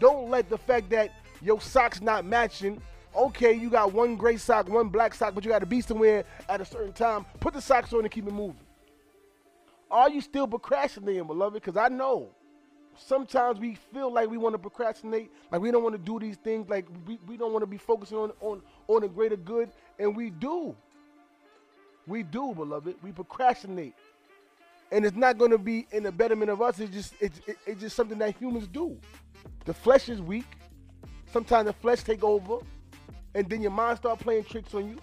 Don't 0.00 0.28
let 0.28 0.48
the 0.48 0.58
fact 0.58 0.90
that 0.90 1.10
your 1.42 1.60
socks 1.60 2.00
not 2.00 2.24
matching. 2.24 2.80
Okay, 3.14 3.52
you 3.54 3.70
got 3.70 3.92
one 3.92 4.16
gray 4.16 4.36
sock, 4.36 4.68
one 4.68 4.88
black 4.88 5.14
sock, 5.14 5.34
but 5.34 5.44
you 5.44 5.50
got 5.50 5.60
to 5.60 5.66
be 5.66 5.80
somewhere 5.80 6.24
at 6.48 6.60
a 6.60 6.64
certain 6.64 6.92
time. 6.92 7.24
Put 7.40 7.54
the 7.54 7.62
socks 7.62 7.92
on 7.92 8.00
and 8.00 8.10
keep 8.10 8.26
it 8.26 8.32
moving. 8.32 8.60
Are 9.90 10.10
you 10.10 10.20
still 10.20 10.46
procrastinating, 10.46 11.26
beloved? 11.26 11.54
Because 11.54 11.76
I 11.76 11.88
know 11.88 12.30
sometimes 12.98 13.58
we 13.58 13.76
feel 13.92 14.12
like 14.12 14.28
we 14.28 14.36
want 14.36 14.54
to 14.54 14.58
procrastinate, 14.58 15.30
like 15.50 15.60
we 15.60 15.70
don't 15.70 15.82
want 15.82 15.94
to 15.94 16.00
do 16.00 16.18
these 16.18 16.36
things, 16.36 16.68
like 16.68 16.86
we, 17.06 17.18
we 17.26 17.36
don't 17.36 17.52
want 17.52 17.62
to 17.62 17.66
be 17.66 17.78
focusing 17.78 18.18
on, 18.18 18.32
on, 18.40 18.62
on 18.88 19.02
the 19.02 19.08
greater 19.08 19.36
good, 19.36 19.70
and 19.98 20.16
we 20.16 20.30
do. 20.30 20.74
We 22.06 22.22
do, 22.22 22.54
beloved. 22.54 22.96
We 23.02 23.12
procrastinate. 23.12 23.94
And 24.92 25.04
it's 25.04 25.16
not 25.16 25.38
going 25.38 25.50
to 25.50 25.58
be 25.58 25.86
in 25.90 26.04
the 26.04 26.12
betterment 26.12 26.50
of 26.50 26.62
us. 26.62 26.78
It's 26.78 26.92
just 26.92 27.14
it's, 27.20 27.40
it's 27.66 27.80
just 27.80 27.96
something 27.96 28.18
that 28.18 28.36
humans 28.36 28.68
do. 28.68 28.96
The 29.64 29.74
flesh 29.74 30.08
is 30.08 30.20
weak. 30.20 30.46
Sometimes 31.36 31.66
the 31.66 31.74
flesh 31.74 32.02
take 32.02 32.24
over, 32.24 32.64
and 33.34 33.46
then 33.46 33.60
your 33.60 33.70
mind 33.70 33.98
start 33.98 34.18
playing 34.20 34.44
tricks 34.44 34.72
on 34.72 34.88
you, 34.88 34.96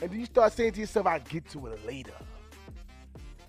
and 0.00 0.08
then 0.08 0.20
you 0.20 0.24
start 0.24 0.52
saying 0.52 0.70
to 0.74 0.78
yourself, 0.78 1.04
"I 1.04 1.18
get 1.18 1.50
to 1.50 1.66
it 1.66 1.84
later." 1.84 2.12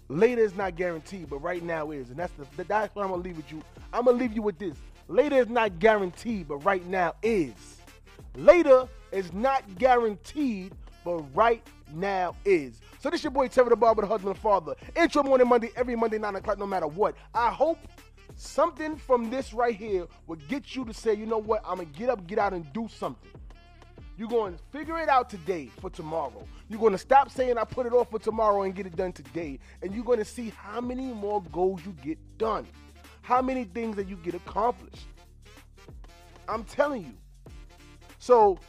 Later 0.08 0.42
is 0.42 0.56
not 0.56 0.76
guaranteed, 0.76 1.30
but 1.30 1.38
right 1.38 1.62
now 1.62 1.92
is, 1.92 2.10
and 2.10 2.18
that's 2.18 2.34
the 2.34 2.64
that's 2.64 2.96
what 2.96 3.04
I'm 3.04 3.12
gonna 3.12 3.22
leave 3.22 3.38
with 3.38 3.52
you. 3.52 3.62
I'm 3.94 4.06
gonna 4.06 4.18
leave 4.18 4.34
you 4.34 4.42
with 4.42 4.58
this. 4.58 4.76
Later 5.08 5.36
is 5.36 5.50
not 5.50 5.78
guaranteed, 5.78 6.48
but 6.48 6.58
right 6.66 6.84
now 6.88 7.14
is. 7.22 7.78
Later 8.36 8.88
is 9.12 9.32
not 9.34 9.76
guaranteed, 9.76 10.74
but 11.06 11.20
right 11.36 11.62
now 11.94 12.36
is. 12.44 12.82
So 12.98 13.12
this 13.12 13.24
your 13.24 13.30
boy 13.30 13.50
Terry 13.50 13.70
the 13.70 13.76
Barber, 13.76 14.02
the 14.02 14.08
husband 14.08 14.32
and 14.32 14.40
father. 14.40 14.74
Intro 14.96 15.22
morning 15.22 15.48
Monday, 15.48 15.70
every 15.76 15.96
Monday, 15.96 16.18
9 16.18 16.36
o'clock, 16.38 16.58
no 16.58 16.66
matter 16.66 16.88
what. 16.88 17.14
I 17.36 17.52
hope 17.52 17.78
something 18.42 18.98
from 18.98 19.30
this 19.30 19.54
right 19.54 19.76
here 19.76 20.08
will 20.28 20.38
get 20.48 20.76
you 20.76 20.86
to 20.86 20.94
say, 20.94 21.14
you 21.14 21.26
know 21.26 21.38
what, 21.38 21.62
I'm 21.66 21.78
gonna 21.78 21.86
get 21.86 22.10
up, 22.10 22.28
get 22.28 22.40
out, 22.40 22.54
and 22.54 22.72
do 22.74 22.88
something. 22.88 23.30
You're 24.18 24.30
going 24.30 24.54
to 24.54 24.60
figure 24.72 25.00
it 25.00 25.10
out 25.10 25.30
today 25.32 25.72
for 25.80 25.90
tomorrow. 25.90 26.46
You're 26.70 26.80
going 26.80 26.92
to 26.92 26.98
stop 26.98 27.32
saying 27.32 27.58
I 27.58 27.64
put 27.64 27.88
it 27.88 27.94
off 27.94 28.12
for 28.12 28.20
tomorrow 28.20 28.64
and 28.64 28.76
get 28.76 28.86
it 28.86 28.96
done 28.96 29.14
today. 29.14 29.58
And 29.82 29.96
you're 29.96 30.04
going 30.04 30.20
to 30.20 30.26
see 30.26 30.50
how 30.50 30.80
many 30.80 31.12
more 31.14 31.42
goals 31.52 31.82
you 31.86 31.96
get 32.04 32.20
done. 32.38 32.68
How 33.24 33.42
many 33.42 33.64
things 33.64 33.96
that 33.96 34.08
you 34.08 34.18
get 34.18 34.36
accomplished. 34.36 35.08
I'm 36.48 36.64
telling 36.66 37.04
you, 37.04 37.14
So, 38.20 38.60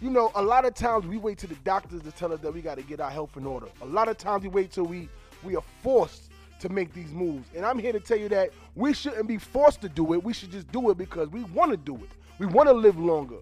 you 0.00 0.08
know, 0.08 0.30
a 0.34 0.42
lot 0.42 0.64
of 0.64 0.72
times 0.74 1.06
we 1.06 1.18
wait 1.18 1.36
to 1.38 1.46
the 1.46 1.56
doctors 1.56 2.00
to 2.02 2.12
tell 2.12 2.32
us 2.32 2.40
that 2.40 2.54
we 2.54 2.62
got 2.62 2.76
to 2.76 2.82
get 2.82 2.98
our 3.00 3.10
health 3.10 3.36
in 3.36 3.44
order. 3.44 3.66
A 3.82 3.86
lot 3.86 4.08
of 4.08 4.16
times 4.16 4.44
we 4.44 4.48
wait 4.48 4.70
till 4.70 4.84
we 4.84 5.10
we 5.42 5.56
are 5.56 5.64
forced 5.82 6.31
to 6.62 6.68
make 6.68 6.94
these 6.94 7.12
moves. 7.12 7.48
And 7.56 7.66
I'm 7.66 7.78
here 7.78 7.92
to 7.92 8.00
tell 8.00 8.16
you 8.16 8.28
that 8.30 8.50
we 8.76 8.94
shouldn't 8.94 9.26
be 9.26 9.36
forced 9.36 9.80
to 9.82 9.88
do 9.88 10.14
it. 10.14 10.22
We 10.22 10.32
should 10.32 10.52
just 10.52 10.70
do 10.70 10.90
it 10.90 10.96
because 10.96 11.28
we 11.28 11.42
want 11.44 11.72
to 11.72 11.76
do 11.76 11.96
it. 11.96 12.10
We 12.38 12.46
want 12.46 12.68
to 12.68 12.72
live 12.72 12.98
longer. 12.98 13.38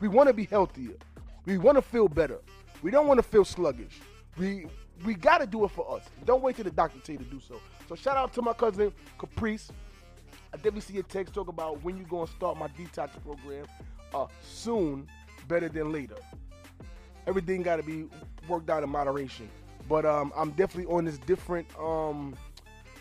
We 0.00 0.08
want 0.08 0.28
to 0.28 0.34
be 0.34 0.44
healthier. 0.44 0.94
We 1.46 1.56
want 1.56 1.76
to 1.76 1.82
feel 1.82 2.08
better. 2.08 2.38
We 2.82 2.90
don't 2.90 3.06
want 3.06 3.18
to 3.18 3.22
feel 3.22 3.44
sluggish. 3.44 4.00
We 4.36 4.66
we 5.04 5.14
got 5.14 5.38
to 5.38 5.46
do 5.46 5.64
it 5.64 5.70
for 5.70 5.96
us. 5.96 6.04
Don't 6.24 6.42
wait 6.42 6.56
till 6.56 6.64
the 6.64 6.70
doctor 6.70 6.98
tell 7.00 7.14
you 7.14 7.18
to 7.20 7.24
do 7.24 7.40
so. 7.40 7.60
So 7.88 7.94
shout 7.94 8.16
out 8.16 8.32
to 8.34 8.42
my 8.42 8.52
cousin 8.52 8.92
Caprice. 9.16 9.70
I 10.52 10.56
definitely 10.56 10.80
see 10.82 10.98
a 10.98 11.02
text 11.02 11.34
talk 11.34 11.48
about 11.48 11.82
when 11.82 11.96
you 11.96 12.04
going 12.04 12.26
to 12.26 12.32
start 12.32 12.58
my 12.58 12.68
detox 12.68 13.10
program. 13.24 13.66
Uh, 14.14 14.26
soon, 14.42 15.06
better 15.48 15.68
than 15.68 15.92
later. 15.92 16.16
Everything 17.26 17.62
got 17.62 17.76
to 17.76 17.82
be 17.82 18.08
worked 18.48 18.70
out 18.70 18.82
in 18.82 18.88
moderation. 18.90 19.48
But 19.88 20.04
um, 20.04 20.32
I'm 20.36 20.50
definitely 20.50 20.92
on 20.92 21.04
this 21.06 21.18
different 21.18 21.66
um, 21.78 22.36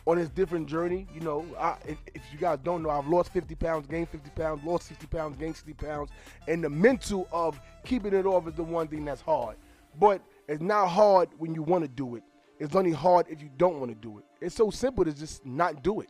on 0.08 0.18
this 0.18 0.30
different 0.30 0.68
journey. 0.68 1.06
You 1.14 1.20
know, 1.20 1.46
I, 1.60 1.76
if, 1.86 1.98
if, 2.16 2.22
you 2.32 2.40
guys 2.40 2.60
don't 2.64 2.82
know, 2.82 2.90
I've 2.90 3.08
lost 3.08 3.32
50 3.34 3.54
pounds, 3.56 3.86
gained 3.86 4.10
50 4.10 4.30
pounds, 4.32 4.64
lost 4.64 4.88
60 4.88 5.06
pounds, 5.08 5.38
gained 5.38 5.56
60 5.56 5.74
pounds, 5.74 6.10
and 6.48 6.64
the 6.64 6.70
mental 6.70 7.28
of 7.32 7.60
keeping 7.84 8.14
it 8.14 8.26
off 8.26 8.48
is 8.48 8.54
the 8.54 8.64
one 8.64 8.88
thing 8.88 9.04
that's 9.06 9.22
hard. 9.22 9.58
But 10.00 10.22
it's 10.48 10.62
not 10.62 10.88
hard 10.88 11.30
when 11.38 11.54
you 11.54 11.62
want 11.62 11.84
to 11.84 11.90
do 11.90 12.16
it. 12.16 12.24
It's 12.60 12.76
only 12.76 12.94
hard 12.94 13.28
if 13.30 13.42
you 13.42 13.50
don't 13.58 13.80
want 13.80 13.92
to 13.92 13.96
do 13.96 14.18
it. 14.18 14.26
It's 14.40 14.56
so 14.56 14.72
simple 14.72 15.04
to 15.04 15.14
just 15.14 15.46
not 15.46 15.84
do 15.84 16.00
it. 16.00 16.10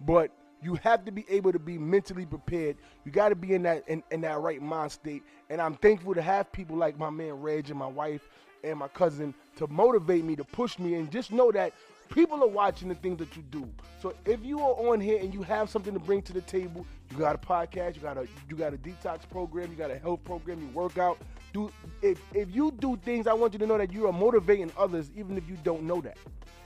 But 0.00 0.30
you 0.62 0.74
have 0.76 1.04
to 1.04 1.12
be 1.12 1.26
able 1.28 1.52
to 1.52 1.58
be 1.58 1.76
mentally 1.76 2.24
prepared. 2.24 2.76
You 3.04 3.12
got 3.12 3.28
to 3.28 3.34
be 3.34 3.54
in 3.54 3.62
that 3.64 3.84
in, 3.88 4.02
in 4.10 4.22
that 4.22 4.40
right 4.40 4.62
mind 4.62 4.90
state. 4.90 5.22
And 5.50 5.60
I'm 5.60 5.74
thankful 5.74 6.14
to 6.14 6.22
have 6.22 6.50
people 6.50 6.76
like 6.76 6.98
my 6.98 7.10
man 7.10 7.34
Reg 7.34 7.68
and 7.68 7.78
my 7.78 7.86
wife 7.86 8.28
and 8.64 8.78
my 8.78 8.88
cousin 8.88 9.34
to 9.56 9.66
motivate 9.66 10.24
me, 10.24 10.36
to 10.36 10.44
push 10.44 10.78
me, 10.78 10.94
and 10.94 11.10
just 11.10 11.30
know 11.32 11.52
that 11.52 11.72
people 12.12 12.42
are 12.42 12.48
watching 12.48 12.88
the 12.88 12.94
things 12.94 13.18
that 13.18 13.34
you 13.36 13.42
do. 13.50 13.68
So 14.00 14.14
if 14.24 14.44
you 14.44 14.60
are 14.60 14.74
on 14.90 15.00
here 15.00 15.18
and 15.18 15.32
you 15.32 15.42
have 15.42 15.70
something 15.70 15.92
to 15.92 16.00
bring 16.00 16.22
to 16.22 16.32
the 16.32 16.40
table, 16.42 16.86
you 17.10 17.18
got 17.18 17.34
a 17.34 17.38
podcast, 17.38 17.96
you 17.96 18.02
got 18.02 18.16
a 18.16 18.26
you 18.48 18.56
got 18.56 18.74
a 18.74 18.76
detox 18.76 19.28
program, 19.28 19.70
you 19.70 19.76
got 19.76 19.90
a 19.90 19.98
health 19.98 20.22
program, 20.24 20.60
you 20.60 20.68
work 20.68 20.98
out. 20.98 21.18
Do 21.52 21.72
if 22.02 22.20
if 22.34 22.54
you 22.54 22.72
do 22.72 22.96
things, 22.96 23.26
I 23.26 23.32
want 23.32 23.52
you 23.52 23.58
to 23.60 23.66
know 23.66 23.78
that 23.78 23.92
you 23.92 24.06
are 24.06 24.12
motivating 24.12 24.72
others, 24.76 25.10
even 25.16 25.36
if 25.36 25.48
you 25.48 25.56
don't 25.64 25.82
know 25.84 26.00
that. 26.02 26.16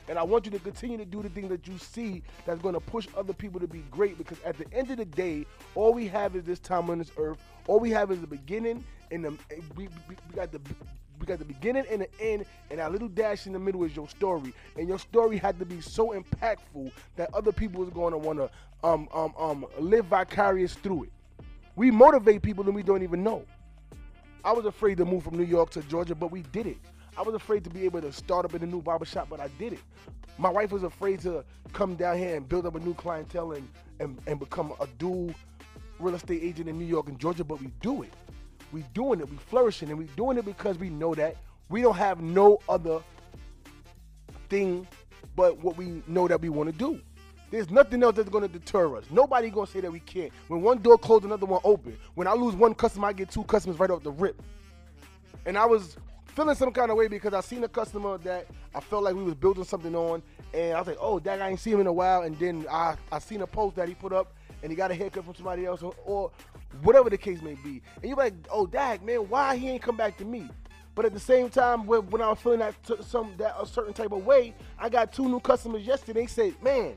And 0.09 0.19
I 0.19 0.23
want 0.23 0.45
you 0.45 0.53
to 0.53 0.59
continue 0.61 0.97
to 0.99 1.05
do 1.05 1.21
the 1.21 1.29
things 1.29 1.49
that 1.49 1.67
you 1.67 1.79
see 1.79 2.23
that's 2.45 2.61
going 2.63 2.75
to 2.75 2.81
push 2.81 3.09
other 3.17 3.33
people 3.33 3.59
to 3.59 3.67
be 3.67 3.81
great 3.91 4.17
because 4.17 4.39
at 4.45 4.57
the 4.57 4.67
end 4.73 4.89
of 4.93 4.99
the 4.99 5.05
day, 5.05 5.45
all 5.75 5.93
we 5.93 6.07
have 6.07 6.37
is 6.37 6.45
this 6.45 6.61
time 6.61 6.91
on 6.91 6.99
this 6.99 7.11
earth. 7.17 7.39
All 7.67 7.81
we 7.81 7.91
have 7.91 8.13
is 8.13 8.21
the 8.21 8.27
beginning 8.29 8.85
and 9.11 9.25
the 9.25 9.31
we, 9.75 9.89
we, 10.09 10.17
we 10.29 10.37
got 10.37 10.53
the 10.53 10.61
got 11.25 11.39
the 11.39 11.45
beginning 11.45 11.85
and 11.91 12.03
the 12.03 12.21
end, 12.21 12.45
and 12.71 12.79
that 12.79 12.93
little 12.93 13.09
dash 13.09 13.47
in 13.47 13.55
the 13.55 13.59
middle 13.59 13.85
is 13.85 13.97
your 13.97 14.09
story. 14.09 14.53
And 14.77 14.87
your 14.87 14.99
story 14.99 15.39
had 15.39 15.59
to 15.59 15.65
be 15.65 15.81
so 15.81 16.09
impactful 16.09 16.93
that 17.17 17.33
other 17.33 17.53
people 17.53 17.83
is 17.83 17.91
going 17.91 18.13
to 18.13 18.19
want 18.19 18.39
to 18.39 18.51
um, 18.85 19.09
um, 19.15 19.33
um, 19.39 19.67
live 19.79 20.05
vicarious 20.07 20.75
through 20.75 21.05
it. 21.05 21.13
We 21.77 21.91
motivate 21.91 22.43
people 22.43 22.65
and 22.65 22.75
we 22.75 22.83
don't 22.83 23.03
even 23.03 23.23
know. 23.23 23.45
I 24.45 24.53
was 24.53 24.65
afraid 24.65 24.99
to 24.99 25.05
move 25.05 25.25
from 25.25 25.37
New 25.37 25.45
York 25.45 25.71
to 25.71 25.83
Georgia, 25.83 26.15
but 26.15 26.31
we 26.31 26.43
did 26.43 26.67
it. 26.67 26.79
I 27.19 27.23
was 27.23 27.35
afraid 27.35 27.65
to 27.65 27.71
be 27.71 27.85
able 27.85 28.01
to 28.03 28.13
start 28.13 28.45
up 28.45 28.55
in 28.55 28.63
a 28.63 28.67
new 28.67 28.83
barbershop, 28.83 29.29
but 29.29 29.41
I 29.41 29.49
did 29.59 29.73
it. 29.73 29.81
My 30.39 30.51
wife 30.51 30.71
was 30.71 30.83
afraid 30.83 31.21
to 31.21 31.45
come 31.73 31.97
down 31.97 32.19
here 32.19 32.37
and 32.37 32.47
build 32.47 32.67
up 32.67 32.75
a 32.75 32.81
new 32.81 32.95
clientele 32.95 33.53
and, 33.53 33.69
and, 34.01 34.19
and 34.27 34.39
become 34.39 34.75
a 34.81 34.87
dual 34.99 35.35
real 35.99 36.15
estate 36.15 36.43
agent 36.43 36.69
in 36.69 36.79
New 36.79 36.85
York 36.85 37.09
and 37.09 37.19
Georgia, 37.19 37.43
but 37.43 37.61
we 37.61 37.69
do 37.81 38.03
it. 38.03 38.13
We 38.73 38.85
doing 38.95 39.21
it. 39.21 39.31
We 39.31 39.37
flourishing, 39.37 39.91
and 39.91 39.99
we 39.99 40.07
doing 40.17 40.39
it 40.39 40.45
because 40.45 40.79
we 40.79 40.91
know 40.91 41.15
that 41.15 41.37
we 41.69 41.83
don't 41.83 41.97
have 41.97 42.21
no 42.21 42.59
other 42.69 43.01
thing 44.49 44.87
but 45.35 45.59
what 45.63 45.77
we 45.77 46.03
know 46.07 46.27
that 46.27 46.41
we 46.41 46.49
want 46.49 46.71
to 46.71 46.77
do. 46.77 47.01
There's 47.51 47.71
nothing 47.71 48.03
else 48.03 48.17
that's 48.17 48.29
to 48.29 48.49
deter 48.49 48.97
us. 48.97 49.05
Nobody 49.11 49.51
to 49.51 49.67
say 49.67 49.81
that 49.81 49.93
we 49.93 50.01
can't. 50.01 50.33
When 50.49 50.63
one 50.63 50.79
door 50.79 50.99
closed, 50.99 51.25
another 51.25 51.47
one 51.47 51.61
open. 51.63 51.97
When 52.15 52.27
I 52.27 52.33
lose 52.33 52.55
one 52.55 52.75
customer, 52.75 53.09
I 53.09 53.13
get 53.13 53.31
two 53.31 53.45
customers 53.45 53.79
right 53.79 53.91
off 53.91 54.03
the 54.03 54.11
rip. 54.11 54.43
And 55.45 55.57
I 55.57 55.65
was 55.65 55.97
feeling 56.27 56.57
some 56.57 56.73
kind 56.73 56.91
of 56.91 56.97
way 56.97 57.07
because 57.07 57.33
I 57.35 57.41
seen 57.41 57.63
a 57.63 57.69
customer 57.69 58.19
that 58.19 58.47
I 58.75 58.81
felt 58.81 59.05
like 59.05 59.15
we 59.15 59.23
was 59.23 59.35
building 59.35 59.63
something 59.63 59.95
on, 59.95 60.23
and 60.53 60.75
I 60.75 60.79
was 60.79 60.89
like, 60.89 60.99
oh, 61.01 61.21
that 61.21 61.41
I 61.41 61.51
ain't 61.51 61.61
seen 61.61 61.75
him 61.75 61.81
in 61.83 61.87
a 61.87 61.93
while. 61.93 62.23
And 62.23 62.37
then 62.39 62.67
I 62.69 62.97
I 63.13 63.21
seen 63.21 63.43
a 63.43 63.47
post 63.47 63.77
that 63.77 63.89
he 63.89 63.95
put 63.95 64.13
up, 64.13 64.35
and 64.63 64.73
he 64.73 64.77
got 64.77 64.91
a 64.91 64.95
haircut 64.95 65.25
from 65.25 65.35
somebody 65.37 65.67
else, 65.67 65.83
or, 65.83 65.95
or 66.05 66.33
whatever 66.83 67.11
the 67.11 67.19
case 67.19 67.43
may 67.43 67.55
be. 67.55 67.83
And 67.97 68.05
you're 68.05 68.17
like, 68.17 68.35
oh, 68.51 68.67
Dag, 68.67 69.03
man, 69.03 69.29
why 69.29 69.57
he 69.57 69.71
ain't 69.71 69.83
come 69.83 69.97
back 69.97 70.17
to 70.19 70.25
me? 70.25 70.49
But 70.95 71.05
at 71.05 71.13
the 71.13 71.21
same 71.21 71.51
time, 71.51 71.87
when, 71.87 72.09
when 72.11 72.23
I 72.23 72.31
was 72.31 72.39
feeling 72.39 72.61
that 72.61 72.75
some 73.05 73.35
that 73.37 73.55
a 73.61 73.67
certain 73.67 73.93
type 73.93 74.13
of 74.13 74.25
way, 74.25 74.55
I 74.79 74.89
got 74.89 75.13
two 75.13 75.29
new 75.29 75.41
customers 75.41 75.83
yesterday. 75.83 76.23
They 76.23 76.27
said, 76.27 76.55
man, 76.63 76.95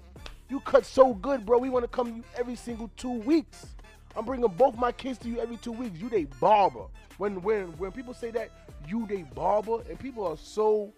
you 0.48 0.62
cut 0.62 0.86
so 0.86 1.14
good, 1.14 1.46
bro. 1.46 1.58
We 1.58 1.70
want 1.70 1.84
to 1.84 1.90
come 1.90 2.08
to 2.08 2.16
you 2.16 2.24
every 2.38 2.56
single 2.56 2.90
two 2.96 3.20
weeks. 3.20 3.68
I'm 4.16 4.26
bringing 4.26 4.48
both 4.48 4.78
my 4.78 4.94
kids 4.94 5.18
to 5.20 5.30
you 5.30 5.40
every 5.40 5.58
two 5.58 5.74
weeks. 5.74 6.00
You 6.00 6.10
they 6.10 6.26
barber. 6.40 6.86
When 7.18 7.42
when 7.42 7.68
when 7.78 7.92
people 7.92 8.14
say 8.14 8.32
that 8.32 8.50
you 8.88 9.06
they 9.06 9.24
barber, 9.24 9.82
and 9.90 10.00
people 10.00 10.26
are 10.26 10.38
so 10.38 10.94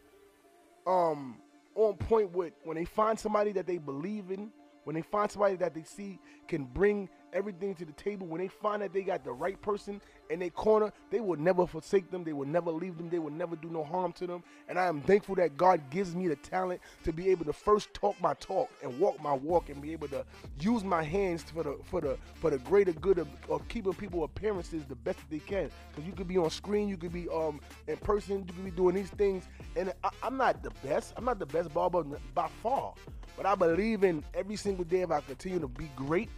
um 0.85 1.37
on 1.73 1.95
point 1.95 2.31
with 2.33 2.53
when 2.63 2.77
they 2.77 2.85
find 2.85 3.19
somebody 3.19 3.51
that 3.53 3.65
they 3.65 3.79
believe 3.79 4.29
in, 4.29 4.51
when 4.83 4.95
they 4.95 5.01
find 5.01 5.29
somebody 5.31 5.55
that 5.55 5.73
they 5.73 5.83
see 5.83 6.19
can 6.47 6.65
bring 6.65 7.09
everything 7.33 7.75
to 7.75 7.85
the 7.85 7.91
table, 7.93 8.27
when 8.27 8.41
they 8.41 8.47
find 8.47 8.81
that 8.81 8.93
they 8.93 9.01
got 9.01 9.23
the 9.23 9.31
right 9.31 9.61
person 9.61 10.01
in 10.29 10.39
their 10.39 10.49
corner, 10.49 10.91
they 11.09 11.19
will 11.19 11.37
never 11.37 11.67
forsake 11.67 12.09
them. 12.09 12.23
They 12.23 12.33
will 12.33 12.47
never 12.47 12.71
leave 12.71 12.97
them. 12.97 13.09
They 13.09 13.19
will 13.19 13.31
never 13.31 13.55
do 13.55 13.69
no 13.69 13.83
harm 13.83 14.13
to 14.13 14.27
them. 14.27 14.43
And 14.67 14.79
I 14.79 14.85
am 14.85 15.01
thankful 15.01 15.35
that 15.35 15.57
God 15.57 15.81
gives 15.89 16.15
me 16.15 16.27
the 16.27 16.35
talent 16.37 16.81
to 17.03 17.11
be 17.11 17.29
able 17.29 17.45
to 17.45 17.53
first 17.53 17.93
talk 17.93 18.19
my 18.21 18.33
talk 18.35 18.69
and 18.81 18.97
walk 18.99 19.21
my 19.21 19.33
walk 19.33 19.69
and 19.69 19.81
be 19.81 19.91
able 19.91 20.07
to 20.09 20.25
use 20.59 20.83
my 20.83 21.03
hands 21.03 21.43
for 21.43 21.63
the 21.63 21.77
for 21.85 22.01
the 22.01 22.17
for 22.35 22.49
the 22.49 22.57
greater 22.59 22.93
good 22.93 23.17
of, 23.17 23.27
of 23.49 23.67
keeping 23.67 23.93
people 23.93 24.23
appearances 24.23 24.85
the 24.85 24.95
best 24.95 25.19
that 25.19 25.29
they 25.29 25.39
can. 25.39 25.69
Because 25.91 26.07
you 26.07 26.13
could 26.13 26.27
be 26.27 26.37
on 26.37 26.49
screen, 26.49 26.87
you 26.87 26.97
could 26.97 27.13
be 27.13 27.27
um 27.29 27.59
in 27.87 27.97
person, 27.97 28.39
you 28.39 28.53
could 28.53 28.65
be 28.65 28.71
doing 28.71 28.95
these 28.95 29.09
things. 29.09 29.45
And 29.75 29.93
I, 30.03 30.09
I'm 30.23 30.37
not 30.37 30.63
the 30.63 30.71
best. 30.83 31.13
I'm 31.17 31.25
not 31.25 31.39
the 31.39 31.45
best 31.45 31.73
barber 31.73 32.03
by 32.33 32.49
far. 32.61 32.93
But 33.37 33.45
I 33.45 33.55
believe 33.55 34.03
in 34.03 34.23
every 34.33 34.55
single 34.55 34.83
day 34.83 35.01
if 35.01 35.11
I 35.11 35.21
continue 35.21 35.59
to 35.59 35.67
be 35.67 35.89
great 35.95 36.29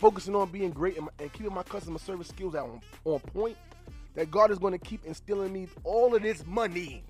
focusing 0.00 0.34
on 0.34 0.50
being 0.50 0.70
great 0.70 0.96
and, 0.96 1.08
and 1.18 1.32
keeping 1.32 1.54
my 1.54 1.62
customer 1.62 1.98
service 1.98 2.28
skills 2.28 2.54
on, 2.54 2.80
on 3.04 3.20
point, 3.20 3.56
that 4.14 4.30
God 4.30 4.50
is 4.50 4.58
going 4.58 4.72
to 4.72 4.78
keep 4.78 5.04
instilling 5.04 5.52
me 5.52 5.68
all 5.84 6.14
of 6.14 6.22
this 6.22 6.44
money, 6.46 7.04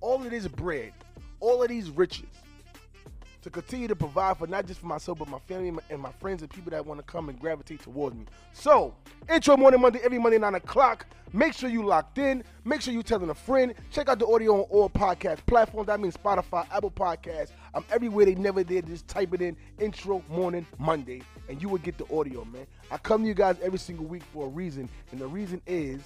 all 0.00 0.24
of 0.24 0.30
this 0.30 0.48
bread, 0.48 0.92
all 1.38 1.62
of 1.62 1.68
these 1.68 1.90
riches 1.90 2.26
to 3.44 3.50
continue 3.50 3.86
to 3.86 3.94
provide 3.94 4.38
for 4.38 4.46
not 4.46 4.66
just 4.66 4.80
for 4.80 4.86
myself, 4.86 5.18
but 5.18 5.28
my 5.28 5.38
family 5.40 5.78
and 5.90 6.00
my 6.00 6.10
friends 6.12 6.40
and 6.40 6.50
people 6.50 6.70
that 6.70 6.84
want 6.84 6.98
to 6.98 7.04
come 7.04 7.28
and 7.28 7.38
gravitate 7.38 7.82
towards 7.82 8.16
me. 8.16 8.24
So, 8.54 8.94
intro 9.30 9.54
morning 9.58 9.82
Monday, 9.82 10.00
every 10.02 10.18
Monday, 10.18 10.38
9 10.38 10.54
o'clock. 10.54 11.06
Make 11.30 11.52
sure 11.52 11.68
you 11.68 11.84
locked 11.84 12.16
in. 12.16 12.42
Make 12.64 12.80
sure 12.80 12.94
you 12.94 13.02
telling 13.02 13.28
a 13.28 13.34
friend. 13.34 13.74
Check 13.90 14.08
out 14.08 14.18
the 14.18 14.26
audio 14.26 14.54
on 14.54 14.60
all 14.70 14.88
podcast 14.88 15.44
platforms. 15.44 15.88
That 15.88 16.00
means 16.00 16.16
Spotify, 16.16 16.66
Apple 16.72 16.90
Podcasts. 16.90 17.50
I'm 17.74 17.84
everywhere 17.92 18.24
they 18.24 18.34
never 18.34 18.64
did. 18.64 18.86
Just 18.86 19.08
type 19.08 19.34
it 19.34 19.42
in 19.42 19.58
intro 19.78 20.24
morning 20.30 20.66
Monday, 20.78 21.20
and 21.50 21.60
you 21.60 21.68
will 21.68 21.78
get 21.78 21.98
the 21.98 22.10
audio, 22.16 22.46
man. 22.46 22.66
I 22.90 22.96
come 22.96 23.22
to 23.22 23.28
you 23.28 23.34
guys 23.34 23.56
every 23.62 23.78
single 23.78 24.06
week 24.06 24.22
for 24.32 24.46
a 24.46 24.48
reason, 24.48 24.88
and 25.10 25.20
the 25.20 25.26
reason 25.26 25.60
is 25.66 26.00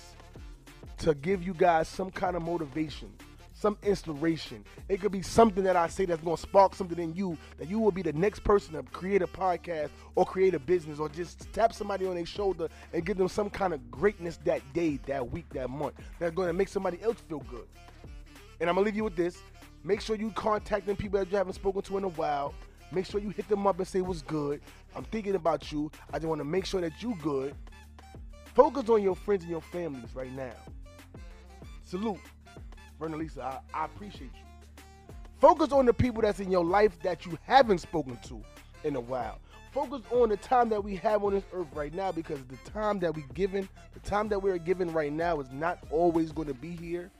to 0.98 1.14
give 1.14 1.44
you 1.44 1.54
guys 1.54 1.86
some 1.86 2.10
kind 2.10 2.34
of 2.34 2.42
motivation 2.42 3.12
some 3.58 3.76
inspiration. 3.82 4.64
It 4.88 5.00
could 5.00 5.10
be 5.10 5.22
something 5.22 5.64
that 5.64 5.74
I 5.74 5.88
say 5.88 6.04
that's 6.04 6.22
going 6.22 6.36
to 6.36 6.42
spark 6.42 6.76
something 6.76 6.98
in 6.98 7.12
you 7.14 7.36
that 7.58 7.68
you 7.68 7.80
will 7.80 7.90
be 7.90 8.02
the 8.02 8.12
next 8.12 8.44
person 8.44 8.74
to 8.74 8.84
create 8.84 9.20
a 9.20 9.26
podcast 9.26 9.90
or 10.14 10.24
create 10.24 10.54
a 10.54 10.60
business 10.60 11.00
or 11.00 11.08
just 11.08 11.52
tap 11.52 11.72
somebody 11.72 12.06
on 12.06 12.14
their 12.14 12.24
shoulder 12.26 12.68
and 12.92 13.04
give 13.04 13.16
them 13.16 13.28
some 13.28 13.50
kind 13.50 13.74
of 13.74 13.90
greatness 13.90 14.38
that 14.44 14.62
day, 14.74 15.00
that 15.06 15.28
week, 15.32 15.48
that 15.50 15.68
month 15.68 15.94
that's 16.20 16.34
going 16.34 16.46
to 16.46 16.52
make 16.52 16.68
somebody 16.68 17.02
else 17.02 17.16
feel 17.28 17.40
good. 17.50 17.66
And 18.60 18.68
I'm 18.68 18.76
going 18.76 18.84
to 18.84 18.90
leave 18.90 18.96
you 18.96 19.04
with 19.04 19.16
this. 19.16 19.38
Make 19.82 20.00
sure 20.00 20.14
you 20.14 20.30
contact 20.30 20.86
them 20.86 20.96
people 20.96 21.18
that 21.18 21.30
you 21.30 21.36
haven't 21.36 21.54
spoken 21.54 21.82
to 21.82 21.98
in 21.98 22.04
a 22.04 22.08
while. 22.08 22.54
Make 22.92 23.06
sure 23.06 23.20
you 23.20 23.30
hit 23.30 23.48
them 23.48 23.66
up 23.66 23.78
and 23.78 23.86
say 23.88 24.00
what's 24.00 24.22
good. 24.22 24.60
I'm 24.94 25.04
thinking 25.04 25.34
about 25.34 25.72
you. 25.72 25.90
I 26.12 26.18
just 26.18 26.28
want 26.28 26.40
to 26.40 26.44
make 26.44 26.64
sure 26.64 26.80
that 26.80 27.02
you 27.02 27.16
good. 27.22 27.54
Focus 28.54 28.88
on 28.88 29.02
your 29.02 29.16
friends 29.16 29.42
and 29.42 29.50
your 29.50 29.62
families 29.62 30.14
right 30.14 30.32
now. 30.32 30.54
Salute. 31.84 32.20
Vernalisa, 33.00 33.40
I, 33.40 33.58
I 33.74 33.84
appreciate 33.84 34.30
you. 34.34 34.82
Focus 35.40 35.72
on 35.72 35.86
the 35.86 35.92
people 35.92 36.22
that's 36.22 36.40
in 36.40 36.50
your 36.50 36.64
life 36.64 37.00
that 37.02 37.24
you 37.24 37.38
haven't 37.42 37.78
spoken 37.78 38.18
to 38.24 38.42
in 38.84 38.96
a 38.96 39.00
while. 39.00 39.38
Focus 39.72 40.00
on 40.10 40.30
the 40.30 40.36
time 40.36 40.68
that 40.70 40.82
we 40.82 40.96
have 40.96 41.22
on 41.22 41.34
this 41.34 41.44
earth 41.52 41.68
right 41.74 41.94
now 41.94 42.10
because 42.10 42.40
the 42.46 42.70
time 42.70 42.98
that 43.00 43.14
we 43.14 43.24
given, 43.34 43.68
the 43.94 44.00
time 44.00 44.28
that 44.28 44.42
we're 44.42 44.58
given 44.58 44.92
right 44.92 45.12
now 45.12 45.38
is 45.40 45.50
not 45.52 45.78
always 45.90 46.32
going 46.32 46.48
to 46.48 46.54
be 46.54 46.74
here. 46.74 47.10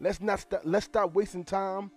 Let's 0.00 0.20
not 0.20 0.40
st- 0.40 0.64
let's 0.64 0.86
stop 0.86 1.14
wasting 1.14 1.44
time 1.44 1.90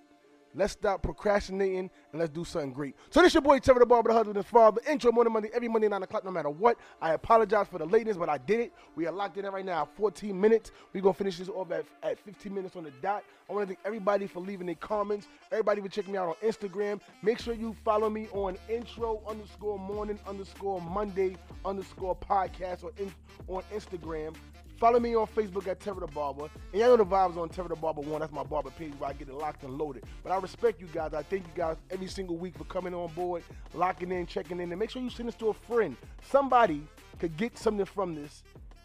Let's 0.55 0.73
stop 0.73 1.03
procrastinating 1.03 1.91
and 2.11 2.19
let's 2.19 2.31
do 2.31 2.43
something 2.43 2.73
great. 2.73 2.95
So 3.11 3.21
this 3.21 3.33
your 3.33 3.41
boy 3.41 3.59
Trevor 3.59 3.81
the 3.81 3.85
Barber, 3.85 4.09
the 4.09 4.15
husband 4.15 4.37
and 4.37 4.45
father. 4.45 4.81
Intro 4.89 5.11
morning 5.11 5.31
Monday, 5.31 5.49
every 5.53 5.67
Monday, 5.67 5.87
9 5.87 6.01
o'clock, 6.03 6.25
no 6.25 6.31
matter 6.31 6.49
what. 6.49 6.77
I 7.01 7.13
apologize 7.13 7.67
for 7.67 7.77
the 7.77 7.85
lateness, 7.85 8.17
but 8.17 8.29
I 8.29 8.39
did 8.39 8.59
it. 8.59 8.73
We 8.95 9.05
are 9.05 9.11
locked 9.11 9.37
in 9.37 9.45
right 9.45 9.65
now, 9.65 9.87
14 9.97 10.39
minutes. 10.39 10.71
We're 10.91 11.01
to 11.01 11.13
finish 11.13 11.37
this 11.37 11.49
off 11.49 11.71
at, 11.71 11.85
at 12.01 12.19
15 12.19 12.53
minutes 12.53 12.75
on 12.75 12.83
the 12.83 12.91
dot. 13.01 13.23
I 13.49 13.53
want 13.53 13.67
to 13.67 13.75
thank 13.75 13.85
everybody 13.85 14.27
for 14.27 14.39
leaving 14.39 14.65
their 14.65 14.75
comments. 14.75 15.27
Everybody 15.51 15.81
for 15.81 15.89
checking 15.89 16.13
me 16.13 16.17
out 16.17 16.29
on 16.29 16.35
Instagram. 16.47 16.99
Make 17.21 17.39
sure 17.39 17.53
you 17.53 17.75
follow 17.85 18.09
me 18.09 18.27
on 18.31 18.57
intro 18.69 19.21
underscore 19.27 19.77
morning 19.79 20.19
underscore 20.27 20.81
Monday 20.81 21.37
underscore 21.63 22.15
podcast 22.15 22.83
or 22.83 22.91
in, 22.97 23.11
on 23.47 23.63
Instagram. 23.73 24.35
Follow 24.79 24.97
me 24.97 25.13
on 25.13 25.27
Facebook 25.27 25.67
at 25.67 25.81
Terror 25.81 25.99
the 25.99 26.07
Barber. 26.07 26.49
And 26.71 26.79
y'all 26.79 26.95
know 26.95 27.03
the 27.03 27.05
vibes 27.05 27.35
on 27.35 27.49
Terror 27.49 27.67
the 27.67 27.75
Barber 27.75 27.99
1. 27.99 28.21
That's 28.21 28.31
my 28.31 28.43
barber 28.43 28.69
page 28.69 28.93
where 28.97 29.09
I 29.09 29.13
get 29.13 29.27
it 29.27 29.33
locked 29.33 29.63
and 29.63 29.77
loaded. 29.77 30.05
But 30.23 30.31
I 30.31 30.37
respect 30.37 30.79
you 30.79 30.87
guys. 30.87 31.13
I 31.13 31.21
thank 31.21 31.45
you 31.47 31.51
guys 31.53 31.75
every 31.91 32.07
single 32.07 32.37
week 32.37 32.57
for 32.57 32.63
coming 32.63 32.93
on 32.93 33.11
board, 33.11 33.43
locking 33.73 34.09
in, 34.13 34.25
checking 34.25 34.61
in. 34.61 34.71
And 34.71 34.79
make 34.79 34.89
sure 34.89 35.01
you 35.01 35.09
send 35.09 35.27
this 35.27 35.35
to 35.35 35.49
a 35.49 35.53
friend. 35.53 35.97
Somebody 36.31 36.81
could 37.19 37.35
get 37.35 37.57
something 37.57 37.85
from 37.85 38.15
this, 38.15 38.43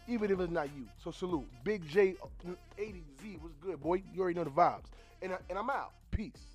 even 0.09 0.29
if 0.29 0.39
it's 0.41 0.51
not 0.51 0.67
you. 0.75 0.85
So 1.01 1.11
salute. 1.11 1.47
Big 1.63 1.87
J 1.87 2.15
80Z. 2.77 3.41
was 3.41 3.53
good, 3.61 3.81
boy? 3.81 4.03
You 4.13 4.21
already 4.21 4.35
know 4.37 4.43
the 4.43 4.49
vibes. 4.49 4.87
And, 5.21 5.31
I, 5.31 5.37
and 5.49 5.57
I'm 5.57 5.69
out. 5.69 5.93
Peace. 6.11 6.54